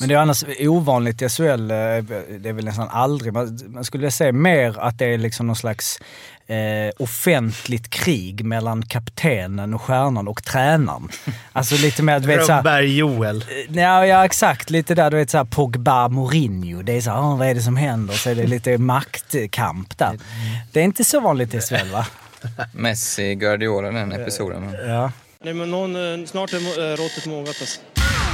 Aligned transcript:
Men 0.00 0.08
det 0.08 0.14
är 0.14 0.18
annars 0.18 0.44
ovanligt 0.60 1.22
i 1.22 1.28
SHL, 1.28 1.70
eh, 1.70 1.76
det 2.38 2.48
är 2.48 2.52
väl 2.52 2.64
nästan 2.64 2.88
aldrig, 2.88 3.32
man, 3.32 3.84
skulle 3.84 4.10
säga 4.10 4.32
mer 4.32 4.78
att 4.78 4.98
det 4.98 5.06
är 5.06 5.18
liksom 5.18 5.46
någon 5.46 5.56
slags 5.56 6.00
eh, 6.46 6.92
offentligt 6.98 7.90
krig 7.90 8.44
mellan 8.44 8.82
kaptenen 8.82 9.74
och 9.74 9.82
stjärnan 9.82 10.28
och 10.28 10.44
tränaren. 10.44 11.08
Alltså 11.52 11.74
lite 11.74 12.02
mer, 12.02 12.20
du 12.20 12.26
vet 12.26 12.46
såhär... 12.46 12.62
Rönnberg-Joel. 12.62 13.44
Ja, 13.68 14.06
ja, 14.06 14.24
exakt. 14.24 14.70
Lite 14.70 14.94
där, 14.94 15.10
du 15.10 15.16
vet 15.16 15.30
såhär 15.30 15.44
Pogba-Mourinho. 15.44 16.82
Det 16.82 16.92
är 16.92 17.00
såhär, 17.00 17.20
oh, 17.20 17.38
vad 17.38 17.48
är 17.48 17.54
det 17.54 17.60
som 17.60 17.76
händer? 17.76 18.14
Så 18.14 18.30
är 18.30 18.34
det 18.34 18.46
lite 18.46 18.78
maktkamp 18.78 19.98
där. 19.98 20.18
Det 20.72 20.80
är 20.80 20.84
inte 20.84 21.04
så 21.04 21.20
vanligt 21.20 21.54
i 21.54 21.60
SHL 21.60 21.90
va? 21.92 22.06
Messi, 22.72 23.34
Guardiola, 23.34 23.90
den 23.90 24.12
episoden. 24.12 24.76
Ja. 24.86 25.12
Nej, 25.44 25.54
men 25.54 25.70
någon, 25.70 26.20
eh, 26.20 26.26
snart 26.26 26.52
är 26.52 26.56
eh, 26.56 26.96
råttet 26.96 27.26
mogat 27.26 27.56
alltså. 27.60 27.80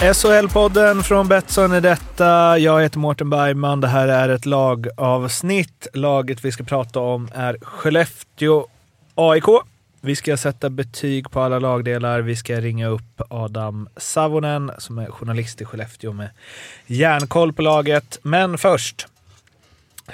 SHL-podden 0.00 1.02
från 1.02 1.28
Betsson 1.28 1.72
är 1.72 1.80
detta. 1.80 2.58
Jag 2.58 2.82
heter 2.82 2.98
Mårten 2.98 3.30
Bergman. 3.30 3.80
Det 3.80 3.88
här 3.88 4.08
är 4.08 4.28
ett 4.28 4.46
lagavsnitt. 4.46 5.86
Laget 5.92 6.44
vi 6.44 6.52
ska 6.52 6.64
prata 6.64 7.00
om 7.00 7.28
är 7.34 7.56
Skellefteå 7.62 8.66
AIK. 9.14 9.44
Vi 10.00 10.16
ska 10.16 10.36
sätta 10.36 10.70
betyg 10.70 11.30
på 11.30 11.40
alla 11.40 11.58
lagdelar. 11.58 12.20
Vi 12.20 12.36
ska 12.36 12.60
ringa 12.60 12.88
upp 12.88 13.20
Adam 13.28 13.88
Savonen 13.96 14.72
som 14.78 14.98
är 14.98 15.06
journalist 15.06 15.60
i 15.60 15.64
Skellefteå 15.64 16.12
med 16.12 16.30
järnkoll 16.86 17.52
på 17.52 17.62
laget. 17.62 18.18
Men 18.22 18.58
först 18.58 19.06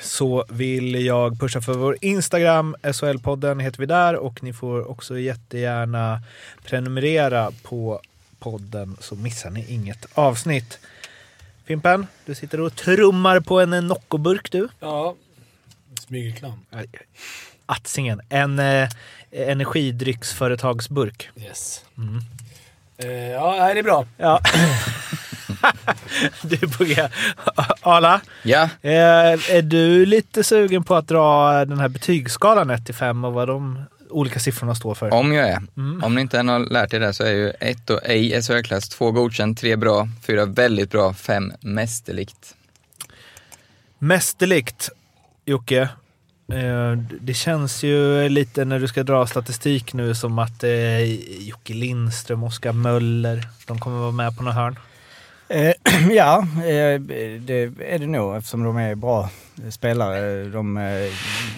så 0.01 0.45
vill 0.49 1.07
jag 1.07 1.41
pusha 1.41 1.61
för 1.61 1.75
vår 1.75 1.97
Instagram. 2.01 2.77
SHL-podden 2.83 3.61
heter 3.61 3.79
vi 3.79 3.87
där 3.87 4.17
och 4.17 4.43
ni 4.43 4.53
får 4.53 4.91
också 4.91 5.19
jättegärna 5.19 6.23
prenumerera 6.65 7.51
på 7.63 8.01
podden 8.47 8.97
så 9.01 9.15
missar 9.15 9.51
ni 9.51 9.65
inget 9.69 10.07
avsnitt. 10.15 10.79
Fimpen, 11.65 12.07
du 12.27 12.35
sitter 12.35 12.61
och 12.61 12.77
trummar 12.77 13.41
på 13.41 13.61
en 13.61 13.71
Noccoburk 13.71 14.51
du. 14.51 14.69
Ja. 14.81 15.15
Smygelklam. 16.01 16.61
Atsingen. 17.67 18.21
En 18.29 18.59
eh, 18.59 18.89
energidrycksföretagsburk. 19.31 21.31
Yes. 21.37 21.85
Mm. 21.99 22.21
Eh, 22.99 23.31
ja, 23.31 23.75
det 23.75 23.79
är 23.79 23.83
bra. 23.83 24.07
Ja. 24.17 24.41
du 26.43 26.85
G. 26.85 27.09
Arla, 27.81 28.21
Ja, 28.43 28.63
eh, 28.83 29.55
är 29.55 29.63
du 29.63 30.07
lite 30.07 30.45
sugen 30.45 30.85
på 30.85 30.95
att 30.95 31.09
dra 31.09 31.65
den 31.65 31.81
här 31.81 31.89
betygsskalan 31.89 32.71
1 32.71 32.87
till 32.87 32.95
5 32.95 33.25
och 33.25 33.33
vad 33.33 33.49
de 33.49 33.85
olika 34.17 34.41
siffrorna 34.41 34.75
står 34.75 34.95
för? 34.95 35.15
om 35.15 35.33
jag 35.33 35.49
är. 35.49 35.63
Mm. 35.77 36.05
Om 36.05 36.15
ni 36.15 36.21
inte 36.21 36.39
än 36.39 36.49
har 36.49 36.59
lärt 36.59 36.95
er 36.95 37.01
det 37.01 37.13
så 37.15 37.25
är 37.25 37.33
ju 37.33 37.51
ett 37.51 37.91
och 37.91 38.01
ej 38.05 38.43
SHL-klass, 38.43 38.89
två 38.89 39.11
godkänt, 39.11 39.59
tre 39.59 39.77
bra, 39.77 40.09
fyra 40.27 40.45
väldigt 40.45 40.91
bra, 40.91 41.15
fem 41.15 41.53
mästerligt. 41.61 42.55
Mästerligt, 43.99 44.89
Jocke. 45.45 45.89
Eh, 46.53 46.93
Det 47.21 47.35
känns 47.35 47.83
ju 47.83 48.29
lite 48.29 48.65
när 48.65 48.81
du 48.81 48.89
ska 48.89 49.03
dra 49.03 49.27
statistik 49.27 49.93
nu 49.95 50.15
som 50.15 50.39
att 50.39 50.65
eh, 50.65 51.01
Jocke 51.49 51.75
Lindström, 51.75 52.45
Oskar 52.45 52.73
Möller, 52.73 53.49
de 53.67 53.79
kommer 53.79 53.99
vara 53.99 54.11
med 54.11 54.37
på 54.37 54.43
något 54.43 54.55
hörn. 54.55 54.79
Eh, 55.49 55.73
ja, 56.11 56.39
eh, 56.57 57.01
det 57.41 57.71
är 57.89 57.99
det 57.99 58.07
nog 58.07 58.37
eftersom 58.37 58.65
de 58.65 58.77
är 58.77 58.95
bra 58.95 59.29
spelare. 59.71 60.45
De 60.45 60.77
eh, 60.77 61.13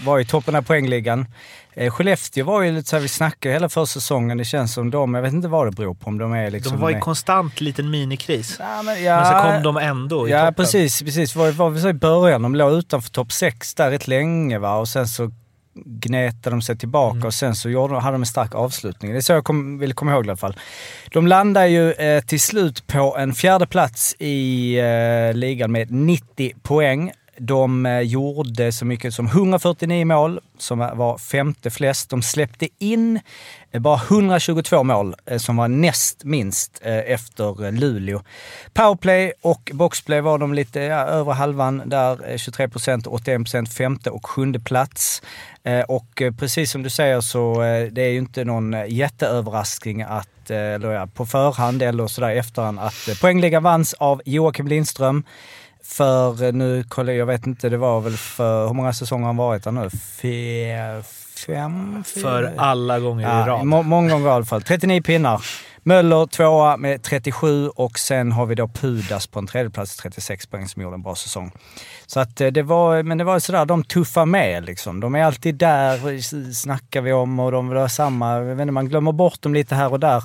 var 0.07 0.19
i 0.21 0.25
toppen 0.25 0.55
av 0.55 0.63
poängligan. 0.63 1.27
Eh, 1.75 1.91
Skellefteå 1.93 2.45
var 2.45 2.63
ju 2.63 2.73
lite 2.73 2.89
så 2.89 2.97
här, 2.97 3.01
vi 3.01 3.09
snackade 3.09 3.53
hela 3.53 3.69
försäsongen. 3.69 4.39
Det 4.39 4.45
känns 4.45 4.75
som 4.75 4.91
de, 4.91 5.15
jag 5.15 5.23
vet 5.23 5.33
inte 5.33 5.49
vad 5.49 5.67
det 5.67 5.71
beror 5.71 5.95
på. 5.95 6.07
Om 6.07 6.19
de 6.19 6.33
är 6.33 6.51
liksom... 6.51 6.73
De 6.73 6.83
var 6.83 6.91
i 6.91 6.93
med- 6.93 7.03
konstant 7.03 7.61
liten 7.61 7.91
minikris. 7.91 8.57
Ja, 8.59 8.83
men, 8.83 9.05
Men 9.05 9.27
så 9.27 9.33
kom 9.33 9.63
de 9.63 9.77
ändå 9.77 10.29
i 10.29 10.31
Ja, 10.31 10.41
toppen. 10.41 10.55
precis. 10.55 11.03
precis. 11.03 11.37
Var, 11.37 11.51
var 11.51 11.71
vi 11.71 11.81
så 11.81 11.89
i 11.89 11.93
början, 11.93 12.43
de 12.43 12.55
låg 12.55 12.73
utanför 12.73 13.11
topp 13.11 13.33
6 13.33 13.75
där 13.75 13.91
rätt 13.91 14.09
länge 14.09 14.59
va? 14.59 14.77
och 14.77 14.89
sen 14.89 15.09
så 15.09 15.31
gnetade 15.87 16.57
de 16.57 16.63
sig 16.63 16.77
tillbaka 16.79 17.15
Mm. 17.17 17.27
och 17.27 17.35
sen 17.35 17.55
så 17.55 17.71
gjorde, 17.71 17.95
hade 17.95 18.15
de 18.15 18.23
en 18.23 18.27
stark 18.27 18.55
avslutning. 18.55 19.13
Det 19.13 19.17
är 19.19 19.21
så 19.21 19.33
jag 19.33 19.45
kom, 19.45 19.79
vill 19.79 19.93
komma 19.95 20.13
ihåg 20.13 20.27
i 20.27 20.29
alla 20.29 20.37
fall. 20.37 20.57
De 21.13 21.27
landar 21.27 21.67
ju 21.67 21.93
eh, 21.93 22.21
till 22.23 22.41
slut 22.41 22.87
på 22.87 23.17
en 23.19 23.35
fjärde 23.35 23.67
plats 23.67 24.17
i 24.19 24.75
eh, 24.79 25.35
ligan 25.37 25.73
med 25.73 25.91
90 25.91 26.53
poäng. 26.63 27.13
De 27.41 27.87
eh, 27.87 28.01
gjorde 28.01 28.73
så 28.73 28.85
mycket 28.85 29.15
som 29.15 29.27
149 29.27 30.05
mål, 30.05 30.41
som 30.59 30.79
var 30.79 31.19
femte 31.19 31.71
flest. 31.71 32.11
De 32.11 32.23
släppte 32.23 32.69
in 32.79 33.21
eh, 33.71 33.81
bara 33.81 34.01
122 34.09 34.83
mål, 34.83 35.15
eh, 35.27 35.39
som 35.39 35.57
var 35.57 35.69
näst 35.69 36.25
minst 36.25 36.79
efter 36.83 37.73
Luleå. 37.73 38.23
Powerplay 38.73 39.33
och 39.43 39.71
boxplay 39.75 40.21
var 40.21 40.39
de 40.39 40.55
lite 40.55 40.81
ja, 40.81 40.97
över 40.97 41.33
halvan 41.33 41.83
där, 41.87 42.39
23 42.39 42.69
procent, 42.69 43.07
81 43.07 43.39
procent, 43.39 43.75
femte 43.75 44.11
och 44.11 44.27
sjunde 44.27 44.61
plats. 44.61 45.23
Och 45.89 46.23
precis 46.39 46.71
som 46.71 46.83
du 46.83 46.91
säger 46.91 47.21
så 47.21 47.61
det 47.93 48.03
är 48.03 48.09
ju 48.09 48.19
inte 48.19 48.45
någon 48.45 48.77
jätteöverraskning 48.89 50.03
att, 50.03 50.51
eller 50.51 50.93
ja, 50.93 51.07
på 51.07 51.27
förhand 51.27 51.83
eller 51.83 52.07
sådär 52.07 52.31
i 52.31 52.39
efterhand, 52.39 52.79
att 52.79 53.21
poängligan 53.21 53.63
vanns 53.63 53.95
av 53.95 54.23
Joakim 54.25 54.69
Lindström. 54.69 55.25
För 55.89 56.43
eh, 56.45 56.53
nu, 56.53 56.85
kolla, 56.89 57.13
jag 57.13 57.27
vet 57.27 57.47
inte, 57.47 57.69
det 57.69 57.77
var 57.77 58.01
väl 58.01 58.17
för, 58.17 58.67
hur 58.67 58.75
många 58.75 58.93
säsonger 58.93 59.23
har 59.23 59.29
han 59.29 59.37
varit 59.37 59.65
där 59.65 59.71
nu? 59.73 59.91
Fe, 59.91 61.03
fem? 61.47 62.05
fyra? 62.07 62.23
För 62.23 62.55
alla 62.57 62.99
gånger 63.01 63.21
i 63.29 63.31
Ja, 63.31 63.45
rad. 63.49 63.67
må, 63.67 63.83
många 63.83 64.11
gånger 64.13 64.27
i 64.27 64.31
alla 64.31 64.45
fall. 64.45 64.63
39 64.63 65.03
pinnar. 65.03 65.45
Möller 65.83 66.27
tvåa 66.27 66.77
med 66.77 67.03
37 67.03 67.69
och 67.69 67.99
sen 67.99 68.33
har 68.33 68.47
vi 68.47 68.55
då 68.55 68.69
Pudas 68.69 69.27
på 69.27 69.39
en 69.39 69.47
tredjeplats 69.47 69.97
36 69.97 70.47
poäng 70.47 70.69
som 70.69 70.83
gjorde 70.83 70.95
en 70.95 71.03
bra 71.03 71.15
säsong. 71.15 71.53
Så 72.07 72.21
att 72.21 72.41
eh, 72.41 72.47
det 72.49 72.63
var, 72.63 73.03
men 73.03 73.19
det 73.19 73.25
var 73.25 73.39
sådär, 73.39 73.65
de 73.65 73.85
tuffar 73.85 74.27
med 74.27 74.65
liksom. 74.65 75.01
De 75.01 75.15
är 75.15 75.25
alltid 75.25 75.55
där, 75.55 76.13
s- 76.19 76.61
snackar 76.61 77.01
vi 77.01 77.13
om 77.13 77.39
och 77.41 77.53
de 77.53 77.69
vill 77.69 77.79
ha 77.79 77.89
samma, 77.89 78.35
jag 78.35 78.45
vet 78.45 78.61
inte, 78.61 78.73
man 78.73 78.89
glömmer 78.89 79.13
bort 79.13 79.43
dem 79.43 79.55
lite 79.55 79.75
här 79.75 79.93
och 79.93 80.01
där. 80.01 80.23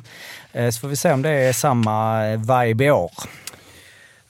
Eh, 0.54 0.70
Så 0.70 0.80
får 0.80 0.88
vi 0.88 0.96
se 0.96 1.14
om 1.14 1.22
det 1.22 1.30
är 1.30 1.54
samma 1.54 2.26
eh, 2.28 2.40
vibe 2.40 2.86
i 2.86 2.92
år. 2.92 3.12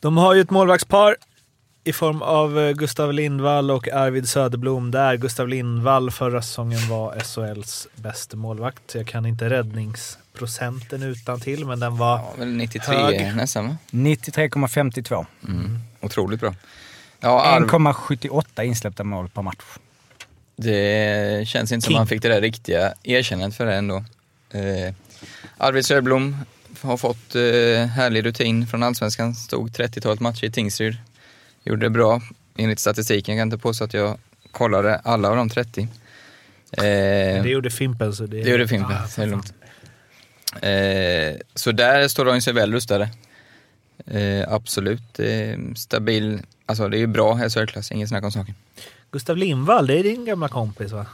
De 0.03 0.17
har 0.17 0.33
ju 0.33 0.41
ett 0.41 0.49
målvaktspar 0.49 1.15
i 1.83 1.93
form 1.93 2.21
av 2.21 2.59
eh, 2.59 2.71
Gustav 2.71 3.13
Lindvall 3.13 3.71
och 3.71 3.87
Arvid 3.87 4.29
Söderblom 4.29 4.91
där 4.91 5.15
Gustav 5.17 5.47
Lindvall 5.47 6.11
förra 6.11 6.41
säsongen 6.41 6.89
var 6.89 7.19
SHLs 7.19 7.87
bästa 7.95 8.37
målvakt. 8.37 8.95
Jag 8.95 9.07
kan 9.07 9.25
inte 9.25 9.49
räddningsprocenten 9.49 11.03
utan 11.03 11.39
till 11.39 11.65
men 11.65 11.79
den 11.79 11.97
var 11.97 12.17
Ja, 12.17 12.33
väl 12.37 12.47
93 12.47 12.95
Hög. 12.95 13.35
nästan 13.35 13.67
va? 13.67 13.77
93,52. 13.91 15.25
Mm. 15.47 15.79
Otroligt 16.01 16.39
bra. 16.39 16.55
Ja, 17.19 17.41
Arv, 17.43 17.67
1,78 17.67 18.63
insläppta 18.63 19.03
mål 19.03 19.29
per 19.29 19.41
match. 19.41 19.63
det 20.55 21.47
känns 21.47 21.71
inte 21.71 21.83
som 21.85 21.91
King. 21.91 21.97
han 21.97 22.07
fick 22.07 22.21
det 22.21 22.29
där 22.29 22.41
riktiga 22.41 22.93
erkännandet 23.03 23.57
för 23.57 23.65
det 23.65 23.75
ändå. 23.75 23.95
Eh, 24.51 24.93
Arvid 25.57 25.85
Söderblom 25.85 26.37
har 26.83 26.97
fått 26.97 27.35
eh, 27.35 27.41
härlig 27.87 28.25
rutin 28.25 28.67
från 28.67 28.83
Allsvenskan. 28.83 29.35
Stod 29.35 29.69
30-talet 29.69 30.19
matcher 30.19 30.43
i 30.45 30.51
Tingsryd. 30.51 30.97
Gjorde 31.63 31.85
det 31.85 31.89
bra 31.89 32.21
enligt 32.57 32.79
statistiken. 32.79 33.35
Jag 33.35 33.41
kan 33.41 33.47
inte 33.47 33.57
påstå 33.57 33.83
att 33.83 33.93
jag 33.93 34.17
kollade 34.51 34.95
alla 34.95 35.29
av 35.29 35.35
de 35.35 35.49
30. 35.49 35.81
Eh, 35.81 36.83
Det 36.83 37.49
gjorde 37.49 37.69
Fimpen 37.69 38.13
så 38.13 38.25
det... 38.25 38.43
Det 38.43 38.49
gjorde 38.49 38.67
Fimpen, 38.67 39.07
så 39.09 39.21
det 39.21 39.27
är 39.27 39.31
lugnt. 39.31 39.53
Eh, 40.61 41.41
så 41.55 41.71
där 41.71 42.07
står 42.07 42.25
de 42.25 42.41
sig 42.41 42.53
väl 42.53 42.73
rustade. 42.73 43.09
Absolut 44.47 45.19
stabil, 45.75 46.39
alltså 46.65 46.87
det 46.89 46.97
är 46.97 46.99
ju 46.99 47.07
bra 47.07 47.49
SHL-klass, 47.49 47.91
inget 47.91 48.09
snack 48.09 48.23
om 48.23 48.31
saken. 48.31 48.55
Gustav 49.11 49.37
Lindvall, 49.37 49.87
det 49.87 49.99
är 49.99 50.03
din 50.03 50.25
gamla 50.25 50.47
kompis 50.47 50.91
va? 50.91 51.05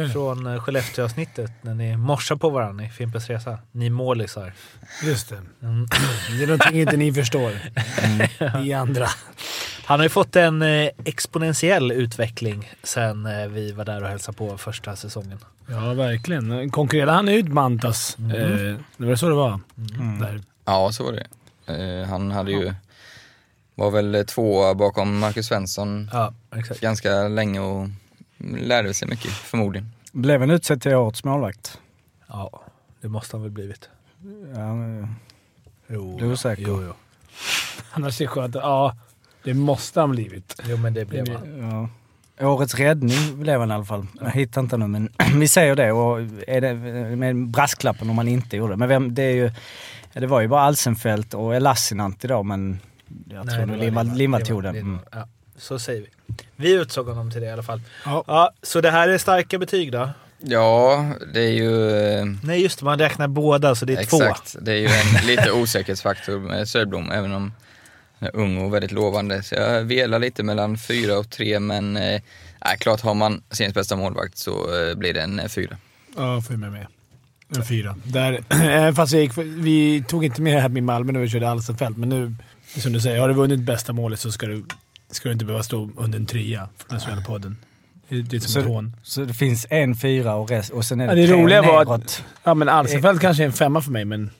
Mm. 0.00 0.10
Från 0.10 0.46
eh, 0.46 0.60
Skellefteå-avsnittet 0.60 1.50
när 1.62 1.74
ni 1.74 1.96
morsar 1.96 2.36
på 2.36 2.50
varandra 2.50 2.84
i 2.84 2.88
Fimpens 2.88 3.28
Resa. 3.30 3.58
Ni 3.72 3.90
målisar. 3.90 4.52
Just 5.04 5.28
det. 5.28 5.36
Mm. 5.62 5.86
Det 6.38 6.42
är 6.42 6.46
någonting 6.46 6.80
inte 6.80 6.96
ni 6.96 7.12
förstår. 7.12 7.52
Ni 8.62 8.72
andra. 8.72 9.06
Han 9.84 9.98
har 9.98 10.04
ju 10.04 10.08
fått 10.08 10.36
en 10.36 10.62
eh, 10.62 10.90
exponentiell 11.04 11.92
utveckling 11.92 12.70
sen 12.82 13.26
eh, 13.26 13.46
vi 13.46 13.72
var 13.72 13.84
där 13.84 14.02
och 14.02 14.08
hälsade 14.08 14.38
på 14.38 14.58
första 14.58 14.96
säsongen. 14.96 15.38
Ja, 15.66 15.94
verkligen. 15.94 16.70
Konkurrerade 16.70 17.12
han 17.12 17.28
ut 17.28 17.48
Mantas? 17.48 18.16
Mm. 18.18 18.30
Eh, 18.70 18.76
det 18.96 19.06
var 19.06 19.16
så 19.16 19.28
det 19.28 19.34
var. 19.34 19.60
Där. 20.20 20.40
Ja, 20.64 20.92
så 20.92 21.04
var 21.04 21.12
det. 21.12 21.26
Eh, 21.74 22.08
han 22.08 22.30
hade 22.30 22.50
ju 22.52 22.74
Var 23.74 23.90
väl 23.90 24.24
två 24.28 24.74
bakom 24.74 25.18
Marcus 25.18 25.46
Svensson 25.46 26.10
Ja, 26.12 26.34
exakt. 26.56 26.80
ganska 26.80 27.28
länge 27.28 27.60
och 27.60 27.88
lärde 28.38 28.94
sig 28.94 29.08
mycket 29.08 29.30
förmodligen. 29.30 29.88
Blev 30.12 30.40
han 30.40 30.50
utsedd 30.50 30.82
till 30.82 30.94
årets 30.94 31.24
målvakt? 31.24 31.80
Ja, 32.28 32.62
det 33.00 33.08
måste 33.08 33.36
han 33.36 33.42
väl 33.42 33.52
blivit. 33.52 33.88
Ja, 34.54 34.74
men- 34.74 35.14
Jo, 35.88 36.16
Du 36.20 36.32
är 36.32 36.36
säker? 36.36 36.64
Jo, 36.68 36.82
jo. 36.86 36.92
Annars 37.92 38.20
är 38.20 38.24
det 38.24 38.28
skönt 38.28 38.56
att, 38.56 38.62
ja, 38.62 38.96
det 39.44 39.54
måste 39.54 40.00
han 40.00 40.10
blivit. 40.10 40.60
jo 40.64 40.76
men 40.76 40.94
det 40.94 41.04
blev 41.04 41.28
han. 41.36 41.88
ja. 42.38 42.46
Årets 42.46 42.74
räddning 42.74 43.40
blev 43.40 43.60
han 43.60 43.70
i 43.70 43.74
alla 43.74 43.84
fall. 43.84 44.06
Jag 44.20 44.30
hittar 44.30 44.60
inte 44.60 44.76
nu 44.76 44.86
men 44.86 45.12
vi 45.40 45.48
säger 45.48 45.76
det 45.76 45.92
och 45.92 46.20
är 46.46 46.60
det 46.60 46.74
med 47.16 47.46
brasklappen 47.48 48.10
om 48.10 48.16
man 48.16 48.28
inte 48.28 48.56
gjorde 48.56 48.72
det. 48.72 48.76
Men 48.76 48.88
vem, 48.88 49.14
det 49.14 49.22
är 49.22 49.34
ju... 49.34 49.50
Det 50.12 50.26
var 50.26 50.40
ju 50.40 50.48
bara 50.48 50.60
Alsenfelt 50.62 51.34
och 51.34 51.54
Elassinantti 51.54 52.28
då 52.28 52.42
men 52.42 52.80
jag 53.30 53.50
tror 53.50 53.66
det 53.66 53.66
nog 53.66 54.16
Lindvall 54.16 54.42
tog 54.42 54.62
den. 54.62 54.76
Mm. 54.76 54.98
Ja, 55.12 55.28
så 55.58 55.78
säger 55.78 56.00
vi. 56.00 56.08
Vi 56.56 56.72
utsåg 56.72 57.06
honom 57.08 57.30
till 57.30 57.40
det 57.40 57.46
i 57.46 57.50
alla 57.50 57.62
fall. 57.62 57.80
Ja. 58.04 58.24
Ja, 58.26 58.50
så 58.62 58.80
det 58.80 58.90
här 58.90 59.08
är 59.08 59.18
starka 59.18 59.58
betyg 59.58 59.92
då? 59.92 60.10
Ja, 60.38 61.06
det 61.34 61.40
är 61.40 61.52
ju... 61.52 61.90
eh, 61.90 62.24
Nej 62.42 62.62
just 62.62 62.78
det, 62.78 62.84
man 62.84 62.98
räknar 62.98 63.28
båda 63.28 63.74
så 63.74 63.84
det 63.84 63.92
är 63.92 64.04
två. 64.04 64.22
Exakt, 64.22 64.56
det 64.60 64.72
är 64.72 64.76
ju 64.76 64.86
en 64.86 65.26
lite 65.26 65.52
osäkerhetsfaktor 65.52 66.38
med 66.38 66.68
Söderblom, 66.68 67.10
även 67.10 67.32
om 67.32 67.52
han 68.18 68.28
är 68.28 68.36
ung 68.36 68.58
och 68.58 68.74
väldigt 68.74 68.92
lovande. 68.92 69.42
Så 69.42 69.54
jag 69.54 69.82
velar 69.84 70.18
lite 70.18 70.42
mellan 70.42 70.78
fyra 70.78 71.18
och 71.18 71.30
tre, 71.30 71.60
men 71.60 71.96
eh, 71.96 72.14
äh, 72.14 72.20
klart 72.78 73.00
har 73.00 73.14
man 73.14 73.42
seriens 73.50 73.74
bästa 73.74 73.96
målvakt 73.96 74.38
så 74.38 74.50
eh, 74.88 74.94
blir 74.94 75.14
det 75.14 75.22
en 75.22 75.40
eh, 75.40 75.48
fyra. 75.48 75.76
Ja, 76.16 76.40
får 76.40 76.52
jag 76.52 76.60
med 76.60 76.72
mig. 76.72 76.86
En 77.56 77.64
fyra. 77.64 77.96
Där, 78.04 78.40
även 78.50 78.94
fast 78.96 79.12
jag 79.12 79.22
gick, 79.22 79.32
vi 79.38 80.04
tog 80.08 80.24
inte 80.24 80.42
med 80.42 80.62
här 80.62 80.68
med 80.68 80.82
Malmö 80.82 81.12
när 81.12 81.20
vi 81.20 81.28
körde 81.28 81.50
Alsenfelt, 81.50 81.96
men 81.96 82.08
nu, 82.08 82.34
som 82.80 82.92
du 82.92 83.00
säger, 83.00 83.20
har 83.20 83.28
du 83.28 83.34
vunnit 83.34 83.60
bästa 83.60 83.92
målet 83.92 84.20
så 84.20 84.32
ska 84.32 84.46
du, 84.46 84.64
ska 85.10 85.28
du 85.28 85.32
inte 85.32 85.44
behöva 85.44 85.62
stå 85.62 85.90
under 85.96 86.18
en 86.18 86.26
trea 86.26 86.68
för 86.88 87.10
den 87.10 87.24
podden. 87.24 87.56
Det 88.08 88.22
det 88.22 88.36
är 88.36 88.40
som 88.40 88.50
Så- 88.50 88.60
ett 88.60 88.66
hån. 88.66 88.96
Så 89.02 89.20
det 89.24 89.34
finns 89.34 89.66
en 89.70 89.96
fyra 89.96 90.34
och, 90.34 90.50
rest, 90.50 90.70
och 90.70 90.84
sen 90.84 91.00
är 91.00 91.06
det, 91.06 91.12
Ja, 91.12 91.16
det 91.26 91.26
tre 91.32 91.42
roliga 91.42 91.62
var 91.62 91.94
att-. 91.94 92.24
Ja, 92.44 92.54
men 92.54 92.68
Alsenfelt 92.68 93.20
kanske 93.20 93.42
är 93.42 93.46
en 93.46 93.52
femma 93.52 93.80
för 93.80 93.90
mig, 93.90 94.04
men... 94.04 94.30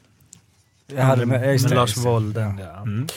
Jag 0.86 1.02
hade 1.02 1.26
med, 1.26 1.52
just 1.52 1.64
Men 1.64 1.70
det, 1.70 1.76
Lars 1.76 1.94
det. 1.94 2.00
Wolden, 2.00 2.58
ja. 2.58 2.82
Mm. 2.82 3.08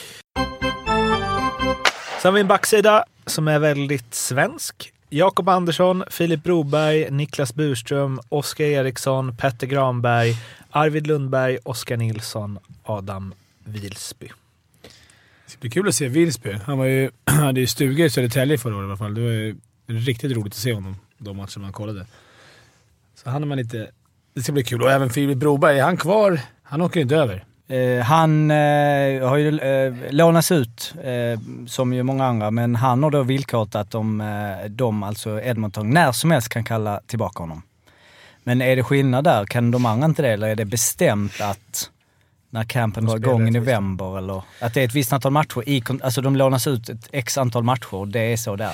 Sen 2.22 2.28
har 2.28 2.32
vi 2.32 2.40
en 2.40 2.48
backsida 2.48 3.04
som 3.26 3.48
är 3.48 3.58
väldigt 3.58 4.14
svensk. 4.14 4.92
Jakob 5.10 5.48
Andersson, 5.48 6.04
Filip 6.10 6.42
Broberg, 6.42 7.10
Niklas 7.10 7.54
Burström, 7.54 8.20
Oskar 8.28 8.64
Eriksson, 8.64 9.36
Petter 9.36 9.66
Granberg, 9.66 10.36
Arvid 10.70 11.06
Lundberg, 11.06 11.58
Oskar 11.64 11.96
Nilsson, 11.96 12.58
Adam 12.84 13.34
Wilsby. 13.64 14.28
Det 15.50 15.52
ska 15.52 15.60
bli 15.60 15.70
kul 15.70 15.88
att 15.88 15.94
se 15.94 16.08
Wilsby. 16.08 16.52
Han 16.64 16.78
var 16.78 16.84
ju, 16.84 17.10
hade 17.24 17.60
ju 17.60 17.66
stuga 17.66 18.04
i 18.04 18.10
Södertälje 18.10 18.58
förra 18.58 18.76
året 18.76 18.84
i 18.84 18.88
alla 18.88 18.96
fall. 18.96 19.14
Det 19.14 19.20
var 19.20 19.30
ju 19.30 19.56
riktigt 19.86 20.32
roligt 20.32 20.52
att 20.52 20.58
se 20.58 20.72
honom 20.72 20.96
de 21.18 21.36
matcherna 21.36 21.50
man 21.56 21.72
kollade. 21.72 22.06
Så 23.14 23.30
han 23.30 23.42
är 23.42 23.46
man 23.46 23.58
lite... 23.58 23.90
Det 24.34 24.42
ska 24.42 24.52
bli 24.52 24.64
kul. 24.64 24.82
Och 24.82 24.90
även 24.90 25.10
Filip 25.10 25.38
Broberg, 25.38 25.78
är 25.78 25.82
han 25.82 25.96
kvar? 25.96 26.40
Han 26.62 26.82
åker 26.82 27.00
inte 27.00 27.16
över. 27.16 27.44
Eh, 27.68 28.04
han 28.04 28.50
eh, 28.50 29.28
har 29.28 29.36
ju 29.36 29.58
eh, 29.58 29.94
lånats 30.10 30.52
ut, 30.52 30.94
eh, 31.02 31.40
som 31.66 31.92
ju 31.92 32.02
många 32.02 32.26
andra, 32.26 32.50
men 32.50 32.76
han 32.76 33.02
har 33.02 33.10
då 33.10 33.22
villkorat 33.22 33.74
att 33.74 33.90
de, 33.90 34.20
eh, 34.20 34.70
de, 34.70 35.02
alltså 35.02 35.40
Edmonton, 35.40 35.90
när 35.90 36.12
som 36.12 36.30
helst 36.30 36.48
kan 36.48 36.64
kalla 36.64 37.00
tillbaka 37.06 37.42
honom. 37.42 37.62
Men 38.44 38.62
är 38.62 38.76
det 38.76 38.82
skillnad 38.82 39.24
där? 39.24 39.46
Kan 39.46 39.70
de 39.70 39.86
andra 39.86 40.06
inte 40.06 40.22
det? 40.22 40.28
Eller 40.28 40.48
är 40.48 40.56
det 40.56 40.64
bestämt 40.64 41.40
att 41.40 41.90
när 42.50 42.64
campen 42.64 43.04
De 43.04 43.10
drar 43.10 43.16
igång 43.18 43.48
i 43.48 43.50
november 43.50 44.18
eller 44.18 44.42
att 44.60 44.74
det 44.74 44.80
är 44.80 44.84
ett 44.84 44.94
visst 44.94 45.12
antal 45.12 45.32
matcher? 45.32 45.68
I, 45.68 45.82
alltså 46.02 46.20
de 46.22 46.36
lånas 46.36 46.66
ut 46.66 46.88
ett 46.88 47.08
x 47.12 47.38
antal 47.38 47.62
matcher, 47.62 48.06
det 48.06 48.20
är 48.20 48.36
så 48.36 48.56
där. 48.56 48.72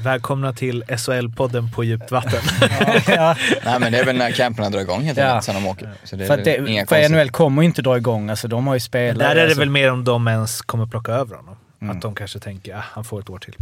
Välkomna 0.00 0.52
till 0.52 0.84
SHL-podden 0.84 1.72
på 1.74 1.84
djupt 1.84 2.10
vatten. 2.10 2.40
ja, 3.06 3.36
Nej 3.64 3.80
men 3.80 3.92
det 3.92 3.98
är 3.98 4.04
väl 4.04 4.16
när 4.16 4.30
camperna 4.30 4.70
drar 4.70 4.80
igång 4.80 5.02
helt 5.02 5.18
Ja. 5.18 5.24
enkelt, 5.26 5.44
sen 5.44 5.54
de 5.54 5.66
åker. 5.66 5.92
Så 6.04 6.16
det 6.16 6.24
är 6.24 6.28
för 6.28 6.68
inga 6.68 6.84
det, 6.84 7.08
för. 7.08 7.08
NHL 7.08 7.30
kommer 7.30 7.62
ju 7.62 7.66
inte 7.68 7.82
dra 7.82 7.96
igång, 7.96 8.30
alltså 8.30 8.48
de 8.48 8.66
har 8.66 8.74
ju 8.74 8.80
spelat. 8.80 9.18
Där 9.18 9.30
är 9.30 9.34
det 9.34 9.42
alltså, 9.42 9.58
väl 9.58 9.70
mer 9.70 9.92
om 9.92 10.04
de 10.04 10.28
ens 10.28 10.62
kommer 10.62 10.86
plocka 10.86 11.12
över 11.12 11.36
honom. 11.36 11.56
Mm. 11.82 11.96
Att 11.96 12.02
de 12.02 12.14
kanske 12.14 12.38
tänker 12.38 12.74
att 12.74 12.84
han 12.84 13.04
får 13.04 13.20
ett 13.20 13.30
år 13.30 13.38
till. 13.38 13.54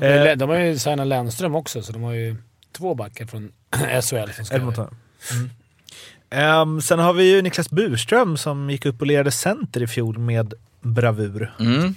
Eh, 0.00 0.36
De 0.36 0.48
har 0.50 0.56
ju 0.56 0.78
signat 0.78 1.06
Lennström 1.06 1.54
också, 1.54 1.82
så 1.82 1.92
de 1.92 2.02
har 2.02 2.12
ju 2.12 2.36
två 2.72 2.94
backar 2.94 3.26
från 3.26 3.52
SHL 4.02 4.30
som 4.36 4.44
ska 4.44 4.56
Edmonton. 4.56 4.94
Mm. 5.32 5.50
Ehm, 6.32 6.80
sen 6.80 6.98
har 6.98 7.12
vi 7.12 7.30
ju 7.34 7.42
Niklas 7.42 7.70
Burström 7.70 8.36
som 8.36 8.70
gick 8.70 8.86
upp 8.86 9.00
och 9.00 9.06
lirade 9.06 9.30
center 9.30 9.82
i 9.82 9.86
fjol 9.86 10.18
med 10.18 10.54
bravur. 10.80 11.52
Mm. 11.60 11.94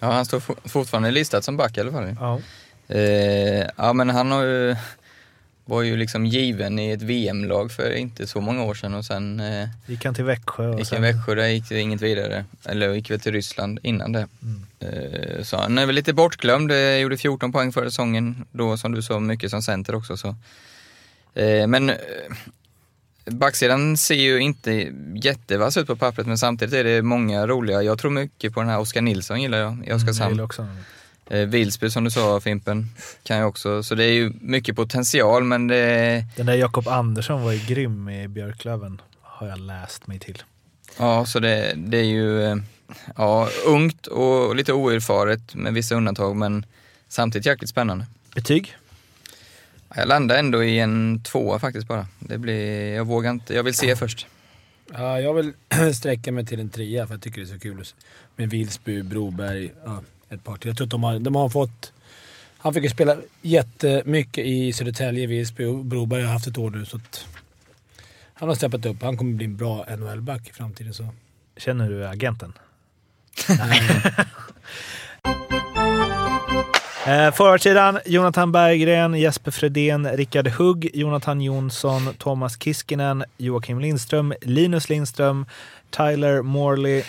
Ja, 0.00 0.12
han 0.12 0.24
står 0.24 0.40
fo- 0.40 0.68
fortfarande 0.68 1.10
listad 1.10 1.42
som 1.42 1.56
back 1.56 1.76
i 1.76 1.80
alla 1.80 1.92
fall. 1.92 2.16
Ja. 2.20 2.40
Eh, 2.94 3.66
ja 3.76 3.92
men 3.92 4.10
han 4.10 4.30
har 4.30 4.42
ju, 4.42 4.76
var 5.64 5.82
ju 5.82 5.96
liksom 5.96 6.26
given 6.26 6.78
i 6.78 6.90
ett 6.90 7.02
VM-lag 7.02 7.72
för 7.72 7.92
inte 7.92 8.26
så 8.26 8.40
många 8.40 8.62
år 8.64 8.74
sedan 8.74 8.94
och 8.94 9.04
sen 9.04 9.40
eh, 9.40 9.68
Gick 9.86 10.04
han 10.04 10.14
till 10.14 10.24
Växjö 10.24 10.68
och 10.68 10.78
gick 10.78 10.88
sen... 10.88 10.96
en 10.96 11.02
Växjö, 11.02 11.34
där 11.34 11.46
gick 11.46 11.68
det 11.68 11.80
inget 11.80 12.02
vidare. 12.02 12.44
Eller 12.64 12.92
gick 12.94 13.10
väl 13.10 13.20
till 13.20 13.32
Ryssland 13.32 13.78
innan 13.82 14.12
det. 14.12 14.26
Mm. 14.42 14.62
Eh, 14.80 15.42
så 15.42 15.56
han 15.56 15.78
är 15.78 15.86
väl 15.86 15.94
lite 15.94 16.12
bortglömd, 16.12 16.72
eh, 16.72 16.96
gjorde 16.96 17.16
14 17.16 17.52
poäng 17.52 17.72
förra 17.72 17.84
säsongen, 17.90 18.44
då 18.52 18.76
som 18.76 18.92
du 18.92 19.02
sa 19.02 19.20
mycket 19.20 19.50
som 19.50 19.62
center 19.62 19.94
också. 19.94 20.16
Så. 20.16 20.28
Eh, 21.34 21.66
men 21.66 21.90
eh, 21.90 21.96
backsidan 23.24 23.96
ser 23.96 24.14
ju 24.14 24.38
inte 24.38 24.92
jättevass 25.22 25.76
ut 25.76 25.86
på 25.86 25.96
pappret 25.96 26.26
men 26.26 26.38
samtidigt 26.38 26.74
är 26.74 26.84
det 26.84 27.02
många 27.02 27.46
roliga, 27.46 27.82
jag 27.82 27.98
tror 27.98 28.10
mycket 28.10 28.52
på 28.54 28.60
den 28.60 28.68
här 28.68 28.78
Oskar 28.78 29.00
Nilsson 29.02 29.42
gillar 29.42 29.58
jag 29.58 29.72
i 29.72 29.74
Mm, 29.90 29.96
Oskarshamn. 29.96 30.40
också. 30.40 30.66
Eh, 31.30 31.40
Wilsby 31.48 31.90
som 31.90 32.04
du 32.04 32.10
sa 32.10 32.40
Fimpen, 32.40 32.88
kan 33.22 33.36
jag 33.36 33.48
också. 33.48 33.82
Så 33.82 33.94
det 33.94 34.04
är 34.04 34.12
ju 34.12 34.32
mycket 34.40 34.76
potential 34.76 35.44
men 35.44 35.66
det, 35.66 36.24
Den 36.36 36.46
där 36.46 36.54
Jakob 36.54 36.88
Andersson 36.88 37.42
var 37.42 37.52
ju 37.52 37.58
grym 37.66 38.08
i 38.08 38.28
Björklöven, 38.28 39.00
har 39.22 39.46
jag 39.46 39.58
läst 39.60 40.06
mig 40.06 40.18
till. 40.18 40.42
ja 40.98 41.26
så 41.26 41.40
det, 41.40 41.72
det 41.76 41.98
är 41.98 42.04
ju 42.04 42.42
eh, 42.44 42.56
ja, 43.16 43.48
ungt 43.66 44.06
och 44.06 44.56
lite 44.56 44.72
oerfaret 44.72 45.54
med 45.54 45.74
vissa 45.74 45.94
undantag 45.94 46.36
men 46.36 46.66
samtidigt 47.08 47.46
jäkligt 47.46 47.70
spännande. 47.70 48.06
Betyg? 48.34 48.76
Jag 49.94 50.08
landar 50.08 50.38
ändå 50.38 50.64
i 50.64 50.78
en 50.78 51.20
tvåa 51.22 51.58
faktiskt 51.58 51.88
bara. 51.88 52.06
Det 52.18 52.38
blir, 52.38 52.94
jag 52.94 53.04
vågar 53.04 53.30
inte, 53.30 53.54
jag 53.54 53.62
vill 53.62 53.74
se 53.74 53.96
först. 53.96 54.26
Ja, 54.92 55.20
jag 55.20 55.34
vill 55.34 55.52
sträcka 55.94 56.32
mig 56.32 56.46
till 56.46 56.60
en 56.60 56.70
trea 56.70 57.06
för 57.06 57.14
jag 57.14 57.22
tycker 57.22 57.40
det 57.40 57.46
är 57.46 57.52
så 57.54 57.58
kul 57.58 57.84
med 58.36 58.50
Wilsby, 58.50 59.02
Broberg, 59.02 59.72
ja, 59.84 60.02
ett 60.28 60.44
par 60.44 60.56
till. 60.56 60.68
Jag 60.68 60.76
tror 60.76 60.86
att 60.86 60.90
de 60.90 61.04
har, 61.04 61.18
de 61.18 61.34
har 61.34 61.48
fått... 61.48 61.92
Han 62.58 62.74
fick 62.74 62.82
ju 62.82 62.90
spela 62.90 63.16
jättemycket 63.42 64.46
i 64.46 64.72
Södertälje, 64.72 65.26
Wilsby 65.26 65.64
och 65.64 65.84
Broberg 65.84 66.22
har 66.22 66.32
haft 66.32 66.46
ett 66.46 66.58
år 66.58 66.70
nu 66.70 66.86
så 66.86 66.96
att... 66.96 67.26
Han 68.34 68.48
har 68.48 68.56
steppat 68.56 68.86
upp. 68.86 69.02
Han 69.02 69.16
kommer 69.16 69.32
bli 69.32 69.44
en 69.44 69.56
bra 69.56 69.86
NHL-back 69.96 70.48
i 70.48 70.52
framtiden. 70.52 70.94
Så. 70.94 71.08
Känner 71.56 71.90
du 71.90 72.06
agenten? 72.06 72.52
Eh, 77.06 77.32
Forwardsidan, 77.32 77.98
Jonathan 78.06 78.52
Berggren, 78.52 79.14
Jesper 79.14 79.50
Fredén, 79.50 80.08
Rickard 80.16 80.48
Hugg, 80.48 80.90
Jonathan 80.94 81.40
Jonsson, 81.40 82.14
Thomas 82.18 82.56
Kiskinen, 82.56 83.24
Joakim 83.38 83.80
Lindström, 83.80 84.34
Linus 84.42 84.88
Lindström, 84.88 85.46
Tyler 85.90 86.42
Morley, 86.42 87.02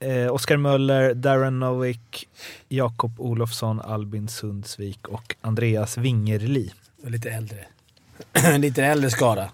eh, 0.00 0.34
Oskar 0.34 0.56
Möller, 0.56 1.14
Darren 1.14 1.60
Novick, 1.60 2.28
Jakob 2.68 3.20
Olofsson, 3.20 3.80
Albin 3.80 4.28
Sundsvik 4.28 5.08
och 5.08 5.36
Andreas 5.40 5.98
Wingerli. 5.98 6.72
Lite 7.04 7.30
äldre. 7.30 7.64
lite 8.58 8.84
äldre 8.84 9.10
skara. 9.10 9.48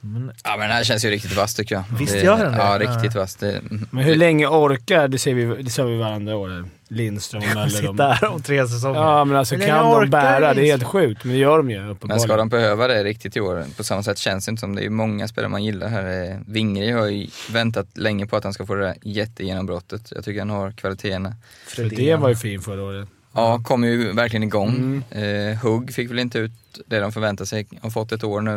Men, 0.00 0.32
Ja 0.44 0.50
men 0.50 0.60
den 0.60 0.70
här 0.76 0.84
känns 0.84 1.04
ju 1.04 1.10
riktigt 1.10 1.36
vass 1.36 1.54
tycker 1.54 1.74
jag. 1.74 1.84
Visst 1.98 2.14
gör 2.14 2.38
den 2.38 2.52
det? 2.52 2.58
Ja, 2.58 2.78
riktigt 2.78 3.14
vass. 3.14 3.34
Det, 3.34 3.60
Men 3.90 4.04
hur 4.04 4.16
länge 4.16 4.46
orkar, 4.46 5.08
det 5.08 5.18
ser 5.18 5.34
vi, 5.34 5.62
det 5.62 5.70
ser 5.70 5.84
vi 5.84 5.96
varandra 5.96 6.36
år, 6.36 6.64
Lindström 6.88 7.42
och 7.42 7.48
Möller. 7.54 7.68
sitta 7.68 8.12
här 8.12 8.28
om 8.28 8.42
tre 8.42 8.68
säsonger. 8.68 9.00
Ja, 9.00 9.24
men 9.24 9.36
alltså 9.36 9.54
länge 9.56 9.66
kan 9.70 10.00
de 10.00 10.10
bära? 10.10 10.54
Det 10.54 10.60
är 10.60 10.64
helt 10.66 10.84
sjukt, 10.84 11.24
men 11.24 11.32
det 11.32 11.38
gör 11.38 11.56
de 11.58 11.70
ju 11.70 11.80
men 11.80 11.88
uppenbarligen. 11.90 12.28
ska 12.28 12.36
de 12.36 12.48
behöva 12.48 12.88
det 12.88 13.04
riktigt 13.04 13.36
i 13.36 13.40
år? 13.40 13.64
På 13.76 13.84
samma 13.84 14.02
sätt 14.02 14.18
känns 14.18 14.46
det 14.46 14.50
inte 14.50 14.60
som. 14.60 14.74
Det 14.74 14.84
är 14.84 14.90
många 14.90 15.28
spelare 15.28 15.48
man 15.50 15.64
gillar 15.64 15.88
här. 15.88 16.30
Eh, 16.30 16.36
Wingeri 16.46 16.90
har 16.90 17.06
ju 17.06 17.26
väntat 17.52 17.86
länge 17.94 18.26
på 18.26 18.36
att 18.36 18.44
han 18.44 18.52
ska 18.52 18.66
få 18.66 18.74
det 18.74 18.84
där 18.84 18.94
jättegenombrottet. 19.02 20.12
Jag 20.14 20.24
tycker 20.24 20.40
han 20.40 20.50
har 20.50 20.72
kvaliteterna. 20.72 21.34
För 21.66 21.84
det 21.84 22.16
var 22.16 22.28
ju 22.28 22.36
fin 22.36 22.60
förra 22.60 22.82
året. 22.82 23.08
Ja, 23.32 23.60
kom 23.64 23.84
ju 23.84 24.12
verkligen 24.12 24.42
igång. 24.42 25.02
Mm. 25.12 25.50
Eh, 25.50 25.58
Hugg 25.58 25.92
fick 25.94 26.10
väl 26.10 26.18
inte 26.18 26.38
ut 26.38 26.52
det 26.86 27.00
de 27.00 27.12
förväntade 27.12 27.46
sig. 27.46 27.66
Har 27.82 27.90
fått 27.90 28.12
ett 28.12 28.24
år 28.24 28.40
nu. 28.40 28.56